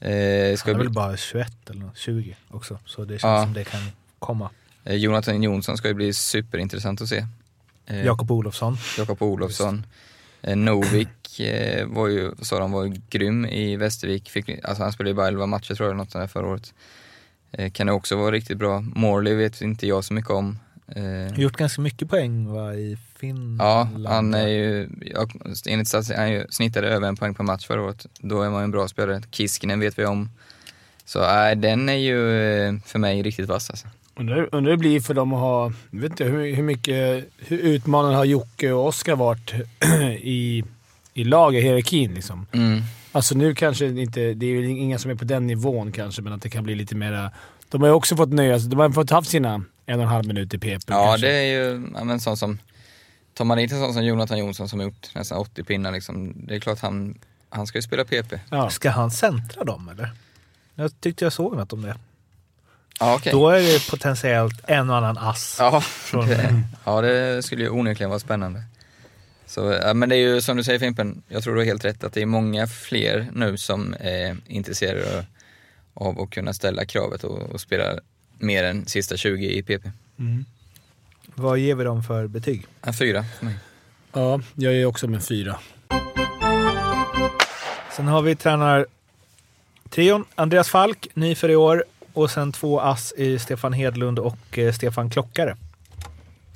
Eh, 0.00 0.56
ska 0.56 0.70
Han 0.70 0.74
är 0.74 0.78
bli, 0.78 0.84
väl 0.86 0.92
bara 0.94 1.16
21 1.16 1.70
eller 1.70 1.80
något, 1.80 1.96
20 1.96 2.36
också, 2.50 2.78
så 2.86 3.04
det 3.04 3.08
känns 3.18 3.22
Ja. 3.22 3.42
som 3.44 3.52
det 3.52 3.64
kan 3.64 3.80
komma. 4.18 4.50
Eh, 4.84 4.96
Jonathan 4.96 5.42
Jonsson 5.42 5.76
ska 5.76 5.88
ju 5.88 5.94
bli 5.94 6.12
superintressant 6.12 7.00
att 7.00 7.08
se. 7.08 7.26
Eh, 7.86 8.04
Jakob 8.04 8.30
Olofsson. 8.30 8.76
Jakob 8.98 9.22
Olofsson. 9.22 9.86
Eh, 10.42 10.56
Novik 10.56 11.40
var 11.86 12.08
ju, 12.08 12.30
sa 12.42 12.58
de, 12.58 12.72
var 12.72 12.84
ju 12.84 13.00
grym 13.10 13.46
i 13.46 13.76
Västervik. 13.76 14.30
Fick, 14.30 14.48
alltså 14.64 14.82
han 14.82 14.92
spelade 14.92 15.10
ju 15.10 15.14
bara 15.14 15.28
11 15.28 15.46
matcher 15.46 15.74
tror 15.74 15.88
jag, 15.88 15.96
något 15.96 16.10
sånt 16.10 16.22
där 16.22 16.28
förra 16.28 16.46
året. 16.46 16.74
Kan 17.72 17.86
det 17.86 17.92
också 17.92 18.16
vara 18.16 18.30
riktigt 18.30 18.58
bra. 18.58 18.80
Morley 18.80 19.34
vet 19.34 19.60
inte 19.60 19.86
jag 19.86 20.04
så 20.04 20.14
mycket 20.14 20.30
om. 20.30 20.58
Gjort 21.36 21.56
ganska 21.56 21.82
mycket 21.82 22.08
poäng 22.08 22.52
va, 22.52 22.74
i 22.74 22.98
Finland? 23.16 23.60
Ja, 23.60 23.88
han 24.10 24.34
är 24.34 24.46
ju, 24.46 24.88
enligt 25.68 25.88
statistik, 25.88 26.16
han 26.16 26.44
snittade 26.50 26.88
över 26.88 27.08
en 27.08 27.16
poäng 27.16 27.34
per 27.34 27.44
match 27.44 27.66
förra 27.66 27.82
året. 27.82 28.06
Då 28.20 28.42
är 28.42 28.50
man 28.50 28.60
ju 28.60 28.64
en 28.64 28.70
bra 28.70 28.88
spelare. 28.88 29.22
Kiskinen 29.30 29.80
vet 29.80 29.98
vi 29.98 30.04
om. 30.04 30.30
Så 31.04 31.22
äh, 31.24 31.56
den 31.56 31.88
är 31.88 31.96
ju 31.96 32.16
för 32.86 32.98
mig 32.98 33.22
riktigt 33.22 33.48
vass 33.48 33.70
alltså. 33.70 33.88
Undrar 34.14 34.48
undrar 34.52 34.70
hur 34.70 34.76
det 34.76 34.80
blir 34.80 35.00
för 35.00 35.14
dem 35.14 35.32
att 35.32 35.40
ha... 35.40 35.72
Jag 35.90 36.00
vet 36.00 36.10
inte 36.10 36.24
hur, 36.24 36.54
hur 36.54 36.62
mycket... 36.62 37.28
Hur 37.38 37.58
utmanande 37.58 38.16
har 38.16 38.24
Jocke 38.24 38.72
och 38.72 38.86
Oskar 38.86 39.16
varit 39.16 39.52
i, 40.20 40.64
i 41.14 41.24
lag, 41.24 41.56
i 41.56 41.60
hierarkin 41.60 42.14
liksom? 42.14 42.46
Mm. 42.52 42.82
Alltså 43.12 43.34
nu 43.34 43.54
kanske 43.54 43.86
inte... 43.86 44.34
Det 44.34 44.46
är 44.46 44.56
väl 44.56 44.64
inga 44.64 44.98
som 44.98 45.10
är 45.10 45.14
på 45.14 45.24
den 45.24 45.46
nivån 45.46 45.92
kanske, 45.92 46.22
men 46.22 46.32
att 46.32 46.42
det 46.42 46.50
kan 46.50 46.64
bli 46.64 46.74
lite 46.74 46.94
mera... 46.94 47.30
De 47.68 47.80
har 47.80 47.88
ju 47.88 47.94
också 47.94 48.16
fått 48.16 48.32
nöja 48.32 48.60
sig. 48.60 48.70
De 48.70 48.78
har 48.78 48.90
fått 48.90 49.10
haft 49.10 49.30
sina 49.30 49.54
en 49.86 49.98
och 49.98 50.02
en 50.02 50.08
halv 50.08 50.26
minut 50.26 50.54
i 50.54 50.58
PP. 50.58 50.82
Ja, 50.86 51.04
kanske. 51.04 51.26
det 51.26 51.32
är 51.32 51.44
ju, 51.44 51.90
ja, 51.94 52.04
men 52.04 52.20
sån 52.20 52.36
som, 52.36 52.58
tar 53.34 53.44
man 53.44 53.58
dit 53.58 53.72
en 53.72 53.78
sån 53.78 53.94
som 53.94 54.04
Jonathan 54.04 54.38
Jonsson 54.38 54.68
som 54.68 54.78
har 54.78 54.86
gjort 54.86 55.14
nästan 55.14 55.38
80 55.38 55.64
pinnar 55.64 55.92
liksom, 55.92 56.34
det 56.46 56.54
är 56.54 56.60
klart 56.60 56.80
han, 56.80 57.18
han 57.48 57.66
ska 57.66 57.78
ju 57.78 57.82
spela 57.82 58.04
PP. 58.04 58.40
Ja. 58.50 58.70
Ska 58.70 58.90
han 58.90 59.10
centra 59.10 59.64
dem 59.64 59.88
eller? 59.88 60.10
Jag 60.74 61.00
tyckte 61.00 61.24
jag 61.24 61.32
såg 61.32 61.56
något 61.56 61.72
om 61.72 61.82
det. 61.82 61.96
Ja, 63.00 63.14
okej. 63.14 63.32
Då 63.32 63.48
är 63.48 63.60
det 63.62 63.90
potentiellt 63.90 64.60
en 64.66 64.90
och 64.90 64.96
annan 64.96 65.18
ass. 65.18 65.56
Ja, 65.58 65.80
Från- 65.80 66.26
det, 66.28 66.62
ja, 66.84 67.00
det 67.00 67.42
skulle 67.42 67.62
ju 67.62 67.70
onekligen 67.70 68.10
vara 68.10 68.20
spännande. 68.20 68.62
Så, 69.46 69.78
ja, 69.82 69.94
men 69.94 70.08
det 70.08 70.16
är 70.16 70.18
ju 70.34 70.40
som 70.40 70.56
du 70.56 70.64
säger 70.64 70.78
Fimpen, 70.78 71.22
jag 71.28 71.42
tror 71.42 71.54
du 71.54 71.60
har 71.60 71.64
helt 71.66 71.84
rätt 71.84 72.04
att 72.04 72.12
det 72.12 72.22
är 72.22 72.26
många 72.26 72.66
fler 72.66 73.28
nu 73.32 73.56
som 73.56 73.94
är 74.00 74.36
intresserade 74.46 75.26
av 75.94 76.20
att 76.20 76.30
kunna 76.30 76.54
ställa 76.54 76.84
kravet 76.84 77.24
och, 77.24 77.38
och 77.42 77.60
spela 77.60 77.84
mer 78.38 78.64
än 78.64 78.86
sista 78.86 79.16
20 79.16 79.46
i 79.46 79.62
PP. 79.62 79.90
Vad 81.34 81.58
ger 81.58 81.74
vi 81.74 81.84
dem 81.84 82.02
för 82.02 82.26
betyg? 82.26 82.66
En 82.82 82.94
fyra 82.94 83.24
för 83.38 83.44
mig. 83.44 83.54
ja, 84.12 84.40
jag 84.54 84.74
är 84.74 84.86
också 84.86 85.08
med 85.08 85.24
fyra. 85.24 85.58
Sen 87.96 88.06
har 88.08 88.22
vi 88.22 88.36
tränartrion. 88.36 90.24
Andreas 90.34 90.68
Falk, 90.68 91.08
ny 91.14 91.34
för 91.34 91.48
i 91.48 91.56
år. 91.56 91.84
Och 92.12 92.30
sen 92.30 92.52
två 92.52 92.80
ass 92.80 93.12
i 93.16 93.38
Stefan 93.38 93.72
Hedlund 93.72 94.18
och 94.18 94.58
eh, 94.58 94.72
Stefan 94.72 95.10
Klockare. 95.10 95.56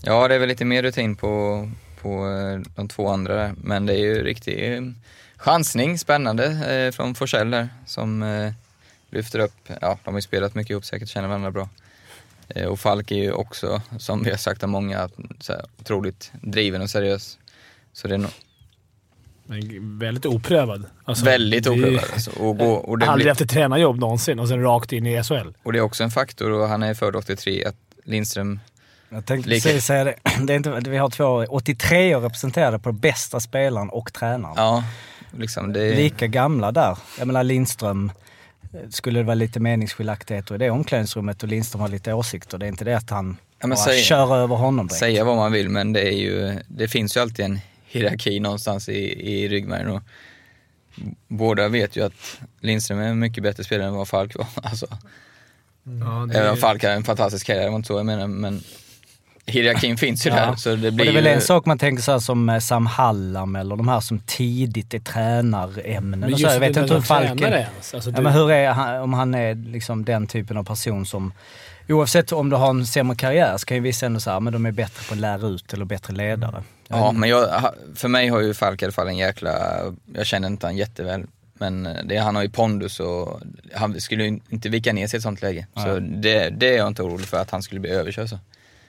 Ja, 0.03 0.29
det 0.29 0.35
är 0.35 0.39
väl 0.39 0.49
lite 0.49 0.65
mer 0.65 0.83
rutin 0.83 1.17
på, 1.17 1.69
på 2.03 2.29
eh, 2.31 2.73
de 2.75 2.89
två 2.89 3.09
andra 3.09 3.35
där. 3.35 3.55
Men 3.63 3.87
det 3.87 3.93
är 3.93 3.99
ju 3.99 4.25
riktig 4.25 4.75
eh, 4.75 4.83
chansning, 5.37 5.99
spännande 5.99 6.93
från 6.95 7.15
Forsell 7.15 7.51
där 7.51 7.69
som 7.87 8.25
lyfter 9.11 9.39
upp, 9.39 9.69
ja 9.81 9.99
de 10.05 10.15
har 10.15 10.19
ju 10.19 10.23
spelat 10.23 10.55
mycket 10.55 10.71
ihop 10.71 10.85
säkert, 10.85 11.09
känner 11.09 11.29
varandra 11.29 11.51
bra. 11.51 11.69
Och 12.69 12.81
Falk 12.81 13.11
är 13.11 13.17
ju 13.17 13.33
också, 13.33 13.83
som 13.99 14.23
vi 14.23 14.31
har 14.31 14.37
sagt 14.37 14.63
av 14.63 14.69
många, 14.69 15.09
så 15.41 15.53
här, 15.53 15.65
otroligt 15.81 16.33
driven 16.43 16.83
och 16.83 16.91
seriös. 16.91 17.39
Så 17.93 18.09
det 18.09 18.15
är 18.15 18.19
nog 18.19 18.31
men 19.47 19.99
väldigt 19.99 20.27
oprövad. 20.27 20.85
Alltså, 21.05 21.25
väldigt 21.25 21.67
oprövad. 21.67 22.05
Alltså, 22.13 22.31
och, 22.31 22.59
gå, 22.59 22.73
och, 22.73 22.99
det 22.99 23.07
Aldrig 23.07 23.25
blir, 23.25 23.31
haft 23.31 23.41
ett 23.41 23.51
tränarjobb 23.51 23.99
någonsin 23.99 24.39
och 24.39 24.49
sen 24.49 24.63
rakt 24.63 24.93
in 24.93 25.07
i 25.07 25.23
SHL. 25.23 25.49
och 25.63 25.73
det 25.73 25.79
är 25.79 25.83
också 25.83 26.05
en 26.05 26.11
faktor 26.11 26.51
och 26.51 26.69
han 26.69 26.83
är 26.83 26.95
född 26.95 27.17
83, 27.17 27.65
att 27.65 27.75
Lindström, 28.05 28.61
Jag 29.09 29.27
tänkte 29.27 29.51
Lika- 29.51 29.69
precis 29.69 29.85
säga 29.87 30.05
det. 30.05 30.15
det 30.47 30.53
är 30.53 30.57
inte, 30.57 30.91
vi 30.91 30.97
har 30.97 31.11
två 31.11 31.45
83 31.51 32.15
år 32.17 32.21
representerade 32.21 32.79
på 32.79 32.93
bästa 32.93 33.41
spelaren 33.41 33.91
och 33.91 34.13
tränaren. 34.13 34.55
ja, 34.57 34.85
liksom 35.39 35.73
det 35.73 35.81
är... 35.85 35.97
Lika 35.97 36.27
gamla 36.27 36.73
där. 36.73 36.99
Jag 37.19 37.27
menar 37.27 37.45
Lindström, 37.45 38.13
eh, 38.63 38.81
skulle 38.91 39.19
det 39.21 39.25
vara 39.25 39.35
lite 39.35 39.61
meningsskiljaktigheter 39.61 40.55
i 40.55 40.59
det 40.59 40.71
omklädningsrummet 40.71 41.43
och 41.43 41.49
Lindström 41.49 41.81
har 41.81 41.89
lite 41.89 42.13
åsikter. 42.13 42.59
Det 42.59 42.67
är 42.67 42.69
inte 42.69 42.85
det 42.85 42.97
att 42.97 43.11
han 43.11 43.37
Ja, 43.61 43.67
men 43.67 43.71
bara 43.77 43.85
säg- 43.85 44.03
kör 44.03 44.37
över 44.37 44.57
honom 44.57 44.87
direkt. 44.87 44.99
säga 45.01 45.25
vad 45.25 45.37
man 45.37 45.53
vill 45.53 45.69
men 45.69 45.93
det 45.93 46.09
är 46.09 46.17
ju, 46.19 46.59
det 46.69 46.89
finns 46.89 47.17
ju 47.17 47.21
alltid 47.21 47.45
en 47.45 47.59
hierarki 47.87 48.41
någonstans 48.41 48.89
i, 48.89 49.31
i 49.35 49.49
ryggmärgen 49.49 49.89
och 49.89 50.03
båda 51.29 51.69
vet 51.69 51.97
ju 51.97 52.05
att 52.05 52.39
Lindström 52.61 52.99
är 52.99 53.09
en 53.09 53.19
mycket 53.19 53.43
bättre 53.43 53.65
spelare 53.65 53.89
än 53.89 53.95
vad 53.95 54.09
Falk 54.09 54.37
var. 54.37 54.47
Alltså, 54.63 54.87
Ja, 56.01 56.29
Även 56.35 56.51
om 56.51 56.57
Falk 56.57 56.83
har 56.85 56.91
en 56.91 57.05
fantastisk 57.05 57.47
karriär, 57.47 57.63
det 57.65 57.69
var 57.71 57.77
inte 57.77 57.87
så 57.87 57.93
jag 57.99 58.07
menar, 58.07 58.27
men 58.27 58.63
hierarkin 59.47 59.97
finns 60.05 60.27
ju 60.27 60.31
Ja. 60.31 60.37
där. 60.37 60.55
Så 60.57 60.69
det 60.69 60.75
Och 60.75 60.79
det 60.81 60.91
blir 60.91 61.09
är 61.09 61.13
väl 61.13 61.25
ju, 61.25 61.31
en 61.31 61.41
sak 61.41 61.67
man 61.67 61.79
tänker 61.79 62.03
så 62.03 62.13
här 62.13 62.19
som 62.19 62.49
eh, 62.49 62.59
Sam 62.59 62.87
Hallam 62.87 63.57
eller 63.57 63.77
de 63.77 63.89
här 63.89 64.01
som 64.01 64.19
tidigt 64.19 64.95
är 64.95 64.99
tränarämnen 64.99 66.21
Men 66.21 66.33
och 66.33 66.41
så. 66.41 66.47
Jag 66.47 66.61
vet 66.61 66.61
det 66.61 66.67
inte 66.81 66.81
hur 66.81 66.89
som 66.89 67.03
Falk 67.03 67.27
tränare 67.27 67.55
är. 67.55 67.69
ens. 67.73 67.95
Alltså, 67.95 68.11
Ja, 68.11 68.17
du- 68.17 68.23
men 68.23 68.33
hur 68.33 68.51
är 68.51 68.71
han, 68.71 69.01
om 69.03 69.13
han 69.13 69.35
är 69.35 69.55
liksom 69.55 70.05
den 70.05 70.27
typen 70.27 70.57
av 70.57 70.65
person 70.65 71.07
som, 71.07 71.33
oavsett 71.95 72.33
om 72.33 72.51
du 72.51 72.57
har 72.57 72.71
en 72.71 72.87
sämre 72.87 73.17
karriär 73.17 73.57
så 73.57 73.67
kan 73.67 73.77
ju 73.77 73.83
vissa 73.83 74.07
ändå 74.07 74.21
säga 74.21 74.37
att 74.37 74.53
de 74.53 74.67
är 74.67 74.73
bättre 74.73 75.05
på 75.09 75.15
att 75.15 75.21
lära 75.21 75.47
ut 75.47 75.73
eller 75.73 75.85
bättre 75.85 76.15
ledare. 76.15 76.63
Jag 76.89 76.99
Ja, 76.99 77.13
men 77.13 77.29
jag, 77.29 77.71
för 77.95 78.09
mig 78.09 78.29
har 78.29 78.41
ju 78.41 78.55
Falk 78.55 78.83
i 78.83 78.85
alla 78.85 78.93
fall 78.93 79.09
en 79.09 79.17
jäkla, 79.17 79.79
jag 80.15 80.27
känner 80.27 80.49
inte 80.49 80.67
han 80.67 80.77
jätteväl, 80.77 81.27
men 81.55 81.89
det, 82.05 82.17
han 82.17 82.37
har 82.37 82.43
ju 82.43 82.49
pondus 82.49 83.01
och 83.01 83.41
han 83.75 84.01
skulle 84.01 84.25
ju 84.25 84.41
inte 84.49 84.69
vika 84.69 84.93
ner 84.93 85.07
sig 85.07 85.17
i 85.17 85.19
ett 85.19 85.23
sånt 85.23 85.43
läge. 85.43 85.67
Så 85.75 85.99
det, 85.99 86.51
det 86.51 86.69
är 86.69 86.77
jag 86.77 86.89
inte 86.89 87.03
orolig 87.03 87.27
för 87.27 87.37
att 87.39 87.51
han 87.51 87.63
skulle 87.63 87.81
bli 87.81 87.91
överkörd 87.91 88.29
så. 88.29 88.39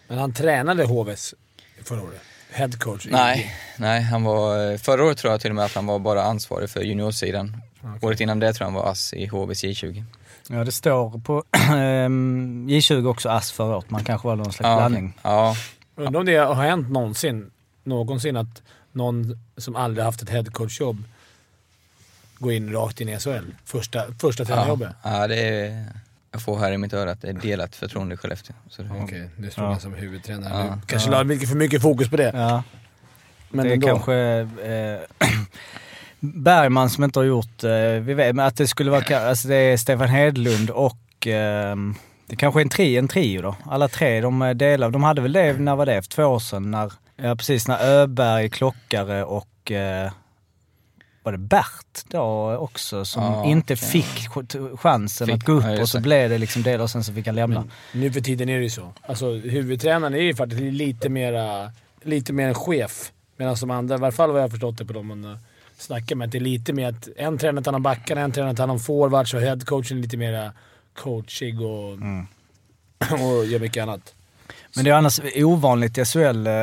Men 0.07 0.17
han 0.17 0.33
tränade 0.33 0.83
HVs 0.83 1.33
förra 1.83 2.01
året. 2.01 2.21
Head 2.51 2.69
coach. 2.79 3.07
Nej, 3.09 3.55
nej, 3.77 4.01
han 4.01 4.23
var, 4.23 4.77
förra 4.77 5.03
året 5.05 5.17
tror 5.17 5.33
jag 5.33 5.41
till 5.41 5.51
och 5.51 5.55
med 5.55 5.65
att 5.65 5.75
han 5.75 5.85
var 5.85 5.99
bara 5.99 6.23
ansvarig 6.23 6.69
för 6.69 6.81
juniorsidan. 6.81 7.61
Året 8.01 8.21
innan 8.21 8.39
det 8.39 8.53
tror 8.53 8.65
jag 8.65 8.71
han 8.71 8.83
var 8.83 8.91
ass 8.91 9.13
i 9.13 9.25
HVs 9.25 9.63
J20. 9.63 10.03
Ja, 10.49 10.63
det 10.63 10.71
står 10.71 11.19
på 11.19 11.43
ehm, 11.71 12.67
J20 12.69 13.07
också 13.07 13.29
ass 13.29 13.51
förra 13.51 13.75
året. 13.77 13.89
Man 13.89 14.03
kanske 14.03 14.27
var 14.27 14.35
någon 14.35 14.53
slags 14.53 14.67
Ja, 14.69 14.77
blandning. 14.77 15.13
ja, 15.23 15.55
Undrar 15.95 16.19
om 16.19 16.25
det 16.25 16.35
har 16.37 16.53
hänt 16.55 16.89
någonsin, 16.91 17.51
någonsin 17.83 18.37
att 18.37 18.61
någon 18.91 19.39
som 19.57 19.75
aldrig 19.75 20.05
haft 20.05 20.21
ett 20.21 20.29
headcoach-jobb 20.29 21.03
går 22.39 22.51
in 22.53 22.71
rakt 22.73 23.01
in 23.01 23.09
i 23.09 23.19
SHL. 23.19 23.45
Första, 23.65 24.03
första 24.21 24.45
tränarjobbet. 24.45 24.89
ja, 25.03 25.21
ja, 25.21 25.27
det 25.27 25.35
är, 25.49 25.85
jag 26.31 26.41
får 26.41 26.59
här 26.59 26.71
i 26.71 26.77
mitt 26.77 26.93
öra 26.93 27.11
att 27.11 27.21
det 27.21 27.29
är 27.29 27.33
delat 27.33 27.75
förtroende 27.75 28.13
i 28.13 28.17
Skellefteå. 28.17 28.55
Okej, 29.03 29.29
det 29.37 29.51
står 29.51 29.63
Ja. 29.65 29.79
som 29.79 29.93
huvudtränare 29.93 30.65
Ja. 30.67 30.75
nu. 30.75 30.81
Kanske 30.85 31.09
la 31.09 31.23
mycket 31.23 31.49
för 31.49 31.55
mycket 31.55 31.81
fokus 31.81 32.09
på 32.09 32.17
det. 32.17 32.31
Ja, 32.35 32.63
men 33.49 33.65
det 33.65 33.71
är 33.71 33.73
ändå. 33.73 33.87
kanske 33.87 34.15
eh, 34.15 34.99
Bergman 36.19 36.89
som 36.89 37.03
inte 37.03 37.19
har 37.19 37.23
gjort, 37.23 37.63
eh, 37.63 37.71
vi 38.01 38.13
vet, 38.13 38.35
men 38.35 38.45
att 38.45 38.55
det 38.57 38.67
skulle 38.67 38.91
vara, 38.91 39.19
alltså 39.29 39.47
det 39.47 39.55
är 39.55 39.77
Stefan 39.77 40.09
Hedlund 40.09 40.69
och 40.69 41.27
ehm, 41.27 41.95
det 42.27 42.35
kanske 42.35 42.59
är 42.59 42.61
en, 42.61 42.69
tri, 42.69 42.97
en 42.97 43.07
trio 43.07 43.41
då. 43.41 43.55
Alla 43.65 43.87
tre, 43.87 44.21
de 44.21 44.41
eh, 44.41 44.49
delar, 44.53 44.89
de 44.91 45.03
hade 45.03 45.21
väl 45.21 45.33
det, 45.33 45.53
när 45.53 45.75
var 45.75 45.85
det? 45.85 46.01
För 46.01 46.09
två 46.09 46.23
år 46.23 46.39
sedan? 46.39 46.71
När, 46.71 46.93
ja 47.15 47.35
precis, 47.35 47.67
när 47.67 47.85
Öberg, 47.85 48.49
Klockare 48.49 49.23
och 49.23 49.71
eh, 49.71 50.11
var 51.23 51.31
det 51.31 51.37
Bert 51.37 52.03
då 52.07 52.55
också 52.57 53.05
som 53.05 53.23
Ja, 53.23 53.45
inte 53.45 53.73
okej. 53.73 53.87
fick 53.89 54.27
ch- 54.29 54.77
chansen 54.77 55.27
Fick- 55.27 55.35
att 55.35 55.43
gå 55.43 55.51
upp 55.53 55.63
ja, 55.63 55.81
och 55.81 55.89
så 55.89 55.99
blev 56.01 56.29
det 56.29 56.37
liksom 56.37 56.63
det 56.63 56.79
och 56.79 56.89
sen 56.89 57.03
så 57.03 57.13
fick 57.13 57.25
han 57.25 57.35
lämna. 57.35 57.59
Men 57.91 58.01
nu 58.01 58.11
för 58.11 58.21
tiden 58.21 58.49
är 58.49 58.57
det 58.57 58.63
ju 58.63 58.69
så. 58.69 58.93
Alltså 59.07 59.31
huvudtränaren 59.33 60.13
är 60.13 60.21
ju 60.21 60.35
faktiskt 60.35 60.61
lite 60.61 61.09
mera, 61.09 61.71
lite 62.03 62.33
mer 62.33 62.47
en 62.47 62.53
chef. 62.55 63.11
Medan 63.37 63.55
de 63.59 63.71
andra, 63.71 63.95
i 63.95 63.97
varje 63.99 64.11
fall 64.11 64.31
vad 64.31 64.39
jag 64.39 64.43
har 64.43 64.49
förstått 64.49 64.77
det 64.77 64.85
på 64.85 64.93
dem 64.93 65.37
man 65.77 65.83
snackar 65.83 66.15
med, 66.15 66.29
det 66.29 66.37
är 66.37 66.39
lite 66.39 66.73
mer 66.73 66.89
att 66.89 67.09
en 67.15 67.37
tränar 67.37 67.61
tar 67.61 67.71
hand 67.71 67.75
om 67.75 67.83
backarna, 67.83 68.21
en 68.21 68.31
tränar 68.31 68.53
tar 68.53 68.63
hand 68.63 68.71
om 68.71 68.79
forwards 68.79 69.33
och 69.33 69.41
headcoachen 69.41 69.97
är 69.97 70.01
lite 70.01 70.17
mera 70.17 70.53
coachig 70.93 71.61
och, 71.61 71.91
och 73.11 73.45
gör 73.45 73.59
mycket 73.59 73.83
annat. 73.83 74.13
Men 74.75 74.85
det 74.85 74.91
är 74.91 74.95
annars 74.95 75.19
ovanligt 75.35 75.97
i 75.97 76.05
SHL, 76.05 76.19
eh, 76.47 76.53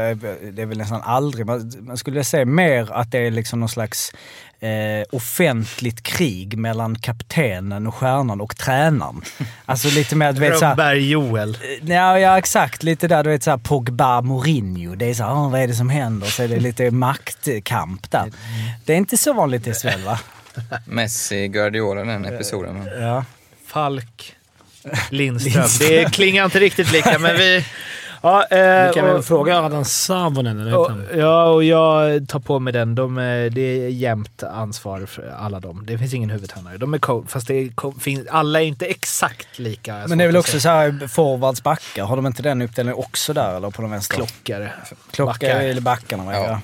det 0.53 0.63
är 0.63 0.67
väl 0.67 0.79
nästan 0.79 1.03
aldrig, 1.03 1.47
man, 1.47 1.97
skulle 1.97 2.25
säga 2.25 2.45
mer 2.45 2.93
att 2.93 3.11
det 3.11 3.19
är 3.19 3.31
liksom 3.31 3.61
någon 3.61 3.69
slags 3.69 4.13
eh, 4.61 5.05
offentligt 5.13 6.03
krig 6.03 6.59
mellan 6.59 6.99
kaptenen 6.99 7.87
och 7.87 7.95
stjärnan 7.95 8.41
och 8.41 8.57
tränaren. 8.57 9.23
Alltså 9.67 9.89
lite 9.89 10.17
mer, 10.17 10.33
du 10.33 10.41
vet 10.41 10.59
såhär... 10.59 10.77
Rönnberg-Joel. 10.77 11.59
Ja, 11.83 12.19
ja, 12.19 12.39
exakt. 12.39 12.83
Lite 12.83 13.09
där, 13.09 13.25
du 13.25 13.31
vet 13.31 13.43
såhär 13.43 13.59
Pogba, 13.59 14.21
Mourinho. 14.21 14.95
Det 14.95 15.07
är 15.07 15.15
såhär, 15.15 15.33
"Åh, 15.33 15.51
vad 15.51 15.61
är 15.61 15.67
det 15.69 15.75
som 15.75 15.89
händer? 15.89 16.27
Så 16.27 16.43
är 16.43 16.49
det 16.49 16.61
lite 16.61 16.91
maktkamp 16.91 18.11
där. 18.11 18.33
Det 18.85 18.93
är 18.93 18.97
inte 18.97 19.17
så 19.17 19.33
vanligt 19.33 19.67
i 19.67 19.73
SHL 19.73 20.05
va? 20.05 20.19
Messi, 20.87 21.49
Guardiola 21.49 22.05
den 22.05 22.25
episoden. 22.25 22.89
Ja. 23.01 23.25
Falk. 23.67 24.37
Lindström. 25.11 25.69
Det 25.79 26.13
klingar 26.15 26.45
inte 26.45 26.59
riktigt 26.61 26.93
lika, 26.93 27.19
men 27.19 27.37
vi... 27.37 27.65
Ja, 28.23 28.47
eh, 28.51 28.87
Vi 28.89 28.95
kan 28.95 29.07
väl 29.07 29.23
fråga 29.23 29.59
Adam 29.63 29.85
Savonen, 29.85 30.61
eller 30.61 30.77
och, 30.77 30.91
ja, 31.17 31.45
och 31.45 31.65
jag 31.65 32.29
tar 32.29 32.41
på 32.41 32.59
mig 32.59 32.73
den. 32.73 32.95
De, 32.95 33.19
är- 33.19 33.51
det 33.51 33.61
är 33.61 33.89
jämnt 33.89 34.43
ansvar 34.43 35.07
för 35.07 35.35
alla 35.39 35.61
dem. 35.61 35.85
Det 35.87 35.99
finns 35.99 36.15
ingen 36.15 36.31
huvudtränare. 36.31 36.77
De 36.79 36.95
är 36.95 36.99
co- 36.99 37.25
fast 37.29 37.47
det 37.47 37.55
är 37.55 37.69
co- 37.69 37.95
finns, 38.01 38.27
alla 38.31 38.61
är 38.63 38.65
inte 38.67 38.87
exakt 38.87 39.59
lika. 39.59 40.05
Men 40.09 40.19
det 40.19 40.25
är 40.25 40.29
väl 40.29 40.37
också 40.37 40.51
säga. 40.61 40.61
såhär 40.61 41.09
forwards, 41.09 41.63
backar. 41.63 42.05
Har 42.05 42.17
de 42.17 42.27
inte 42.27 42.43
den 42.43 42.63
uppdelningen 42.63 42.99
också 42.99 43.33
där 43.33 43.57
eller 43.57 43.71
på 43.71 43.83
de 43.83 43.91
vänstra? 43.91 44.17
klockare. 44.17 44.73
Klocka 45.11 45.33
backar. 45.33 45.61
eller 45.61 45.81
backarna. 45.81 46.33
Ja. 46.33 46.47
Ja. 46.47 46.61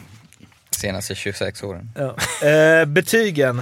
senaste 0.71 1.15
26 1.15 1.63
åren. 1.63 1.91
Ja. 1.97 2.17
Eh, 2.49 2.85
betygen. 2.85 3.59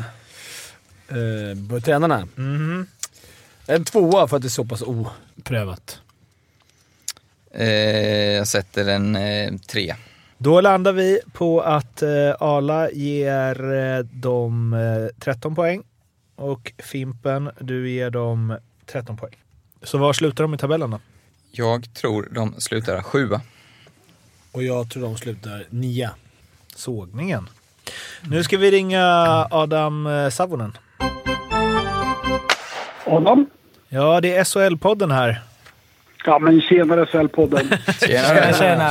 Uh, 1.12 1.68
på 1.70 1.80
tränarna. 1.80 2.28
Mhm. 2.34 2.86
En 3.70 3.84
tvåa 3.84 4.28
för 4.28 4.36
att 4.36 4.42
det 4.42 4.48
är 4.48 4.50
så 4.50 4.64
pass 4.64 4.82
oprövat. 4.82 6.00
Eh, 7.50 7.68
jag 8.36 8.48
sätter 8.48 8.88
en 8.88 9.16
eh, 9.16 9.52
tre. 9.66 9.94
Då 10.38 10.60
landar 10.60 10.92
vi 10.92 11.20
på 11.32 11.60
att 11.60 12.02
eh, 12.02 12.34
Ala 12.40 12.90
ger 12.90 13.72
eh, 13.74 13.98
dem 13.98 14.72
eh, 14.72 15.20
13 15.20 15.54
poäng 15.54 15.82
och 16.36 16.72
Fimpen, 16.78 17.50
du 17.60 17.90
ger 17.90 18.10
dem 18.10 18.58
13 18.86 19.16
poäng. 19.16 19.34
Så 19.82 19.98
var 19.98 20.12
slutar 20.12 20.44
de 20.44 20.54
i 20.54 20.58
tabellen 20.58 20.90
då? 20.90 21.00
Jag 21.50 21.94
tror 21.94 22.28
de 22.30 22.60
slutar 22.60 23.02
sjua. 23.02 23.40
Och 24.52 24.62
jag 24.62 24.90
tror 24.90 25.02
de 25.02 25.16
slutar 25.16 25.66
nia. 25.70 26.10
Sågningen. 26.74 27.48
Nu 28.28 28.44
ska 28.44 28.56
vi 28.56 28.70
ringa 28.70 29.04
Adam 29.50 30.06
eh, 30.06 30.30
Savonen. 30.30 30.78
Adam? 33.06 33.46
Ja, 33.88 34.20
det 34.20 34.36
är 34.36 34.44
SHL-podden 34.44 35.12
här. 35.12 35.40
Ja, 36.24 36.38
men 36.38 36.60
tjenare 36.60 37.04
SHL-podden. 37.04 37.78
Tjena, 38.06 38.52
tjena. 38.52 38.90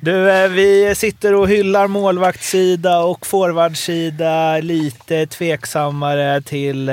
Du, 0.00 0.30
eh, 0.30 0.48
vi 0.48 0.94
sitter 0.94 1.34
och 1.34 1.48
hyllar 1.48 1.86
målvaktssida 1.86 3.02
och 3.02 3.26
forwardsida. 3.26 4.58
Lite 4.58 5.26
tveksammare 5.26 6.40
till 6.40 6.88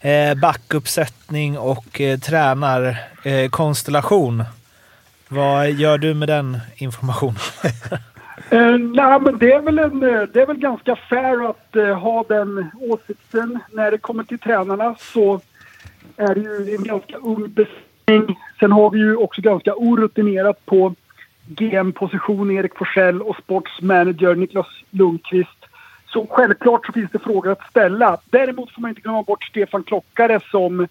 eh, 0.00 0.34
backuppsättning 0.42 1.58
och 1.58 2.00
eh, 2.00 2.18
tränarkonstellation. 2.18 4.44
Vad 5.28 5.70
gör 5.70 5.98
du 5.98 6.14
med 6.14 6.28
den 6.28 6.58
informationen? 6.76 7.36
Eh, 8.50 8.78
nej, 8.78 9.20
men 9.20 9.38
det 9.38 9.52
är, 9.52 9.60
väl 9.60 9.78
en, 9.78 10.00
det 10.00 10.42
är 10.42 10.46
väl 10.46 10.58
ganska 10.58 10.96
fair 10.96 11.50
att 11.50 11.76
eh, 11.76 11.98
ha 11.98 12.24
den 12.28 12.70
åsikten. 12.80 13.58
När 13.70 13.90
det 13.90 13.98
kommer 13.98 14.24
till 14.24 14.38
tränarna 14.38 14.94
så 14.98 15.40
är 16.16 16.34
det 16.34 16.40
ju 16.40 16.74
en 16.76 16.84
ganska 16.84 17.16
ung 17.16 17.52
besättning. 17.52 18.38
Sen 18.60 18.72
har 18.72 18.90
vi 18.90 18.98
ju 18.98 19.16
också 19.16 19.40
ganska 19.40 19.74
orutinerat 19.74 20.66
på 20.66 20.94
GM-position 21.46 22.50
Erik 22.50 22.76
Forsell 22.76 23.22
och 23.22 23.36
sportsmanager 23.36 24.34
Niklas 24.34 24.66
Lundqvist. 24.90 25.66
Så 26.06 26.26
självklart 26.30 26.86
så 26.86 26.92
finns 26.92 27.10
det 27.10 27.18
frågor 27.18 27.52
att 27.52 27.70
ställa. 27.70 28.18
Däremot 28.30 28.70
får 28.70 28.80
man 28.80 28.88
inte 28.88 29.00
glömma 29.00 29.22
bort 29.22 29.44
Stefan 29.44 29.82
Klockare 29.82 30.40
som 30.50 30.86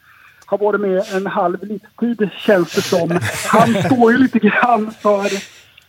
har 0.45 0.57
varit 0.57 0.81
med 0.81 1.03
en 1.13 1.27
halv 1.27 1.63
livstid 1.63 2.29
känns 2.37 2.75
det 2.75 2.81
som. 2.81 3.19
Han 3.47 3.83
står 3.83 4.11
ju 4.11 4.17
lite 4.17 4.39
grann 4.39 4.91
för 4.91 5.25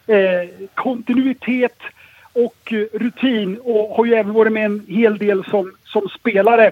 eh, 0.06 0.68
kontinuitet 0.74 1.78
och 2.32 2.72
eh, 2.72 2.86
rutin 2.92 3.58
och 3.64 3.96
har 3.96 4.04
ju 4.04 4.14
även 4.14 4.32
varit 4.32 4.52
med 4.52 4.64
en 4.64 4.84
hel 4.88 5.18
del 5.18 5.44
som, 5.44 5.72
som 5.84 6.08
spelare. 6.08 6.70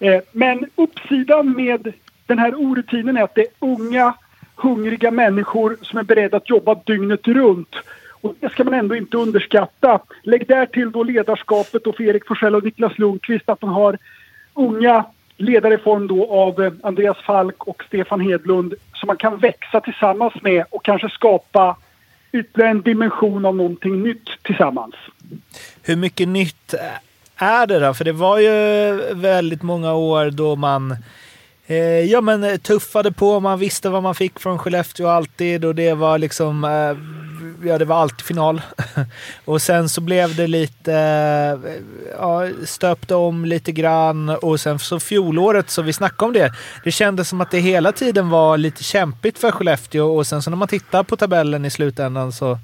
Eh, 0.00 0.20
men 0.32 0.66
uppsidan 0.76 1.56
med 1.56 1.92
den 2.26 2.38
här 2.38 2.54
orutinen 2.54 3.16
är 3.16 3.22
att 3.22 3.34
det 3.34 3.40
är 3.40 3.48
unga, 3.58 4.14
hungriga 4.56 5.10
människor 5.10 5.76
som 5.82 5.98
är 5.98 6.02
beredda 6.02 6.36
att 6.36 6.50
jobba 6.50 6.74
dygnet 6.74 7.28
runt. 7.28 7.76
Och 8.20 8.34
det 8.40 8.48
ska 8.48 8.64
man 8.64 8.74
ändå 8.74 8.96
inte 8.96 9.16
underskatta. 9.16 10.00
Lägg 10.22 10.46
där 10.46 10.66
till 10.66 10.92
då 10.92 11.02
ledarskapet 11.02 11.86
och 11.86 11.96
för 11.96 12.04
Erik 12.04 12.26
Forsell 12.26 12.54
och 12.54 12.64
Niklas 12.64 12.98
Lundqvist 12.98 13.48
att 13.48 13.62
man 13.62 13.70
har 13.70 13.98
unga 14.54 15.04
ledare 15.36 15.74
i 15.74 15.78
form 15.78 16.06
då 16.06 16.32
av 16.32 16.62
eh, 16.62 16.72
Andreas 16.82 17.18
Falk 17.18 17.66
och 17.68 17.84
Stefan 17.86 18.20
Hedlund 18.20 18.74
som 18.94 19.06
man 19.06 19.16
kan 19.16 19.38
växa 19.38 19.80
tillsammans 19.80 20.34
med 20.42 20.64
och 20.70 20.84
kanske 20.84 21.08
skapa 21.08 21.76
ytterligare 22.32 22.70
en 22.70 22.82
dimension 22.82 23.44
av 23.44 23.56
någonting 23.56 24.02
nytt 24.02 24.28
tillsammans. 24.42 24.94
Hur 25.82 25.96
mycket 25.96 26.28
nytt 26.28 26.74
är 27.38 27.66
det 27.66 27.78
då? 27.78 27.94
För 27.94 28.04
det 28.04 28.12
var 28.12 28.38
ju 28.38 28.50
väldigt 29.14 29.62
många 29.62 29.94
år 29.94 30.30
då 30.30 30.56
man 30.56 30.96
eh, 31.66 32.00
ja, 32.00 32.20
men 32.20 32.44
eh, 32.44 32.56
tuffade 32.56 33.12
på. 33.12 33.40
Man 33.40 33.58
visste 33.58 33.88
vad 33.88 34.02
man 34.02 34.14
fick 34.14 34.40
från 34.40 34.58
Skellefteå 34.58 35.08
alltid 35.08 35.64
och 35.64 35.74
det 35.74 35.94
var 35.94 36.18
liksom 36.18 36.64
eh, 36.64 36.96
ja, 37.68 37.78
det 37.78 37.84
var 37.84 37.96
alltid 37.96 38.26
final. 38.26 38.62
och 39.44 39.62
sen 39.62 39.88
så 39.88 40.00
blev 40.00 40.36
det 40.36 40.46
lite, 40.46 40.94
eh, 40.94 41.72
ja, 42.18 42.48
stöpte 42.64 43.14
om 43.14 43.44
lite 43.44 43.72
grann 43.72 44.28
och 44.28 44.60
sen 44.60 44.78
så 44.78 45.00
fjolåret, 45.00 45.70
så 45.70 45.82
vi 45.82 45.92
snackade 45.92 46.26
om 46.26 46.32
det. 46.32 46.52
Det 46.84 46.92
kändes 46.92 47.28
som 47.28 47.40
att 47.40 47.50
det 47.50 47.60
hela 47.60 47.92
tiden 47.92 48.28
var 48.28 48.56
lite 48.56 48.84
kämpigt 48.84 49.38
för 49.38 49.50
Skellefteå 49.50 50.16
och 50.16 50.26
sen 50.26 50.42
så 50.42 50.50
när 50.50 50.56
man 50.56 50.68
tittar 50.68 51.02
på 51.02 51.16
tabellen 51.16 51.64
i 51.64 51.70
slutändan 51.70 52.32
så 52.32 52.58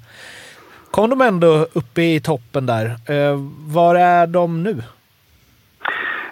kom 0.95 1.09
de 1.09 1.21
ändå 1.21 1.67
uppe 1.73 2.01
i 2.01 2.19
toppen 2.19 2.65
där. 2.65 2.85
Eh, 2.85 3.39
var 3.67 3.95
är 3.95 4.27
de 4.27 4.63
nu? 4.63 4.83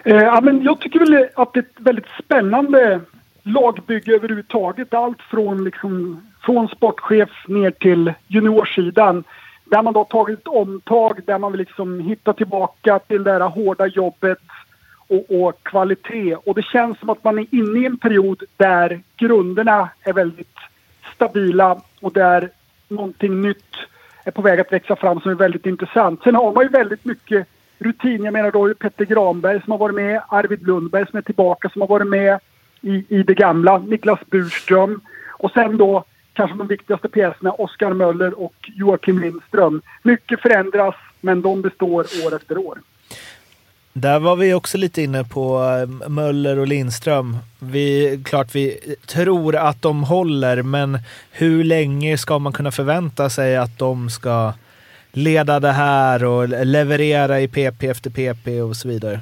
Eh, 0.04 0.16
ja, 0.16 0.40
men 0.40 0.62
jag 0.62 0.80
tycker 0.80 0.98
väl 0.98 1.28
att 1.34 1.52
det 1.52 1.60
är 1.60 1.62
ett 1.62 1.80
väldigt 1.80 2.08
spännande 2.24 3.00
lagbygge 3.42 4.14
överhuvudtaget. 4.14 4.94
Allt 4.94 5.22
från, 5.22 5.64
liksom, 5.64 6.22
från 6.42 6.68
sportchef 6.68 7.30
ner 7.48 7.70
till 7.70 8.12
juniorsidan. 8.26 9.24
Där 9.64 9.82
man 9.82 9.92
då 9.92 10.00
har 10.00 10.04
tagit 10.04 10.38
ett 10.38 10.48
omtag, 10.48 11.20
där 11.26 11.38
man 11.38 11.52
vill 11.52 11.58
liksom 11.58 12.00
hitta 12.00 12.32
tillbaka 12.32 12.98
till 12.98 13.24
det 13.24 13.32
här 13.32 13.40
hårda 13.40 13.86
jobbet 13.86 14.38
och, 15.08 15.30
och 15.30 15.62
kvalitet. 15.62 16.34
Och 16.34 16.54
det 16.54 16.64
känns 16.64 16.98
som 16.98 17.10
att 17.10 17.24
man 17.24 17.38
är 17.38 17.46
inne 17.50 17.78
i 17.80 17.86
en 17.86 17.98
period 17.98 18.42
där 18.56 19.00
grunderna 19.16 19.88
är 20.02 20.12
väldigt 20.12 20.58
stabila 21.14 21.80
och 22.00 22.12
där 22.12 22.50
någonting 22.88 23.40
nytt 23.40 23.76
är 24.24 24.30
på 24.30 24.42
väg 24.42 24.60
att 24.60 24.72
växa 24.72 24.96
fram 24.96 25.20
som 25.20 25.30
är 25.30 25.34
väldigt 25.34 25.66
intressant. 25.66 26.22
Sen 26.22 26.34
har 26.34 26.52
man 26.52 26.64
ju 26.64 26.68
väldigt 26.68 27.04
mycket 27.04 27.46
rutin. 27.78 28.24
Jag 28.24 28.32
menar 28.32 28.50
då 28.50 28.74
Petter 28.74 29.04
Granberg 29.04 29.62
som 29.62 29.70
har 29.70 29.78
varit 29.78 29.94
med, 29.94 30.22
Arvid 30.28 30.66
Lundberg 30.66 31.06
som 31.10 31.16
är 31.16 31.22
tillbaka 31.22 31.68
som 31.68 31.80
har 31.80 31.88
varit 31.88 32.06
med 32.06 32.38
i, 32.80 33.04
i 33.08 33.22
det 33.22 33.34
gamla, 33.34 33.78
Niklas 33.78 34.20
Burström 34.30 35.00
och 35.30 35.50
sen 35.50 35.76
då 35.76 36.04
kanske 36.32 36.58
de 36.58 36.66
viktigaste 36.66 37.08
pjäserna 37.08 37.52
Oskar 37.52 37.92
Möller 37.92 38.40
och 38.40 38.54
Joakim 38.76 39.18
Lindström. 39.18 39.82
Mycket 40.02 40.40
förändras 40.40 40.94
men 41.20 41.42
de 41.42 41.62
består 41.62 42.00
år 42.26 42.36
efter 42.36 42.58
år. 42.58 42.78
Där 43.96 44.18
var 44.18 44.36
vi 44.36 44.54
också 44.54 44.78
lite 44.78 45.02
inne 45.02 45.24
på 45.24 45.62
eh, 45.62 46.08
Möller 46.08 46.58
och 46.58 46.66
Lindström. 46.66 47.36
Vi, 47.58 48.20
klart 48.24 48.54
vi 48.54 48.96
tror 49.06 49.56
att 49.56 49.82
de 49.82 50.04
håller, 50.04 50.62
men 50.62 50.98
hur 51.32 51.64
länge 51.64 52.18
ska 52.18 52.38
man 52.38 52.52
kunna 52.52 52.70
förvänta 52.70 53.30
sig 53.30 53.56
att 53.56 53.78
de 53.78 54.10
ska 54.10 54.52
leda 55.12 55.60
det 55.60 55.72
här 55.72 56.24
och 56.24 56.48
leverera 56.48 57.40
i 57.40 57.48
PP 57.48 57.82
efter 57.82 58.10
PP 58.10 58.62
och 58.62 58.76
så 58.76 58.88
vidare? 58.88 59.20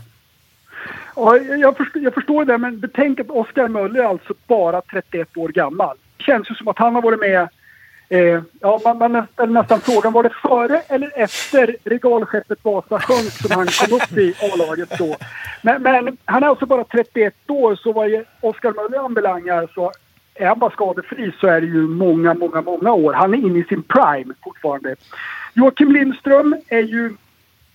Ja, 1.17 1.37
jag, 1.37 1.77
förstår, 1.77 2.03
jag 2.03 2.15
förstår 2.15 2.45
det, 2.45 2.59
men 2.59 2.81
betänk 2.81 3.21
att 3.21 3.31
Oskar 3.31 3.69
Möller 3.69 4.01
är 4.01 4.05
alltså 4.05 4.35
bara 4.47 4.81
31 4.81 5.37
år 5.37 5.49
gammal. 5.49 5.97
Det 6.17 6.25
känns 6.25 6.51
ju 6.51 6.55
som 6.55 6.69
att 6.69 6.79
han 6.79 6.95
har 6.95 7.03
varit 7.03 7.21
med 7.21 7.49
Eh, 8.13 8.43
ja, 8.61 8.81
man, 8.85 9.13
man 9.13 9.27
ställer 9.33 9.53
nästan 9.53 9.81
frågan, 9.81 10.13
var 10.13 10.23
det 10.23 10.33
före 10.43 10.83
eller 10.89 11.13
efter 11.15 11.77
regalskeppet 11.85 12.59
Vasa 12.63 13.01
sjönk 13.01 13.33
som 13.33 13.51
han 13.51 13.67
kom 13.67 13.97
upp 13.97 14.19
i 14.19 14.35
A-laget 14.41 14.99
då? 14.99 15.17
Men, 15.63 15.83
men, 15.83 16.17
han 16.25 16.43
är 16.43 16.47
alltså 16.47 16.67
bara 16.67 16.85
31 16.85 17.35
år, 17.49 17.77
så 17.77 17.93
vad 17.93 18.25
Oskar 18.41 18.73
Möller 18.73 19.05
anbelangar 19.05 19.69
så 19.75 19.93
är 20.35 20.47
han 20.47 20.59
bara 20.59 20.71
skadefri 20.71 21.33
så 21.41 21.47
är 21.47 21.61
det 21.61 21.67
ju 21.67 21.83
många, 21.83 22.35
många, 22.35 22.63
många 22.63 22.93
år. 22.93 23.13
Han 23.13 23.35
är 23.35 23.39
inne 23.39 23.59
i 23.59 23.65
sin 23.65 23.83
prime 23.83 24.35
fortfarande. 24.45 24.97
Joakim 25.55 25.93
Lindström 25.93 26.57
är 26.69 26.83
ju 26.83 27.17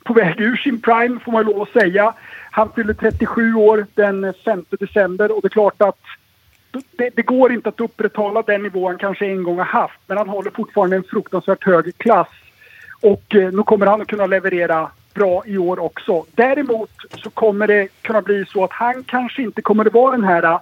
på 0.03 0.13
väg 0.13 0.39
ur 0.39 0.55
sin 0.55 0.81
prime, 0.81 1.19
får 1.19 1.31
man 1.31 1.45
lov 1.45 1.61
att 1.61 1.81
säga. 1.81 2.13
Han 2.51 2.71
fyller 2.75 2.93
37 2.93 3.53
år 3.53 3.85
den 3.93 4.33
5 4.45 4.65
december 4.69 5.35
och 5.35 5.41
det 5.41 5.47
är 5.47 5.49
klart 5.49 5.81
att 5.81 5.99
det, 6.91 7.09
det, 7.15 7.21
går 7.21 7.51
inte 7.51 7.69
att 7.69 7.81
upprätthålla 7.81 8.41
den 8.41 8.63
nivå 8.63 8.87
han 8.87 8.97
kanske 8.97 9.25
en 9.25 9.43
gång 9.43 9.57
har 9.57 9.65
haft. 9.65 9.99
Men 10.07 10.17
han 10.17 10.29
håller 10.29 10.51
fortfarande 10.51 10.95
en 10.95 11.03
fruktansvärt 11.03 11.63
hög 11.63 11.97
klass. 11.97 12.27
Och 13.01 13.35
eh, 13.35 13.51
nu 13.51 13.63
kommer 13.63 13.85
han 13.85 14.01
att 14.01 14.07
kunna 14.07 14.25
leverera 14.25 14.91
bra 15.13 15.43
i 15.45 15.57
år 15.57 15.79
också. 15.79 16.25
Däremot 16.35 16.89
så 17.23 17.29
kommer 17.29 17.67
det 17.67 17.87
kunna 18.01 18.21
bli 18.21 18.45
så 18.45 18.63
att 18.63 18.71
han 18.71 19.03
kanske 19.03 19.41
inte 19.41 19.61
kommer 19.61 19.85
att 19.85 19.93
vara 19.93 20.11
den 20.11 20.23
här 20.23 20.59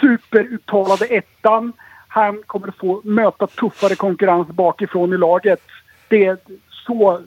superuttalade 0.00 1.06
ettan. 1.06 1.72
Han 2.08 2.42
kommer 2.46 2.68
att 2.68 2.76
få 2.76 3.00
möta 3.04 3.46
tuffare 3.46 3.94
konkurrens 3.94 4.48
bakifrån 4.48 5.12
i 5.12 5.16
laget. 5.16 5.60
Det 6.08 6.24
är 6.24 6.38
så 6.86 7.20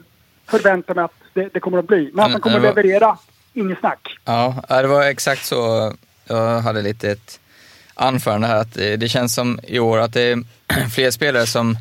förväntar 0.46 0.94
mig 0.94 1.04
att 1.04 1.14
det, 1.34 1.48
det 1.52 1.60
kommer 1.60 1.78
att 1.78 1.86
bli. 1.86 2.10
Men 2.14 2.24
att 2.24 2.32
han 2.32 2.40
kommer 2.40 2.56
att 2.56 2.62
leverera, 2.62 3.18
inget 3.52 3.78
snack. 3.78 4.18
Ja, 4.24 4.54
det 4.68 4.86
var 4.86 5.02
exakt 5.02 5.44
så 5.44 5.92
jag 6.28 6.60
hade 6.60 6.82
lite 6.82 7.10
ett 7.10 7.40
anförande 7.94 8.46
här 8.46 8.56
att 8.56 8.76
eh, 8.76 8.92
det 8.92 9.08
känns 9.08 9.34
som 9.34 9.60
i 9.62 9.78
år 9.78 9.98
att 9.98 10.12
det 10.12 10.22
är 10.22 10.42
fler 10.90 11.10
spelare 11.10 11.46
som 11.46 11.78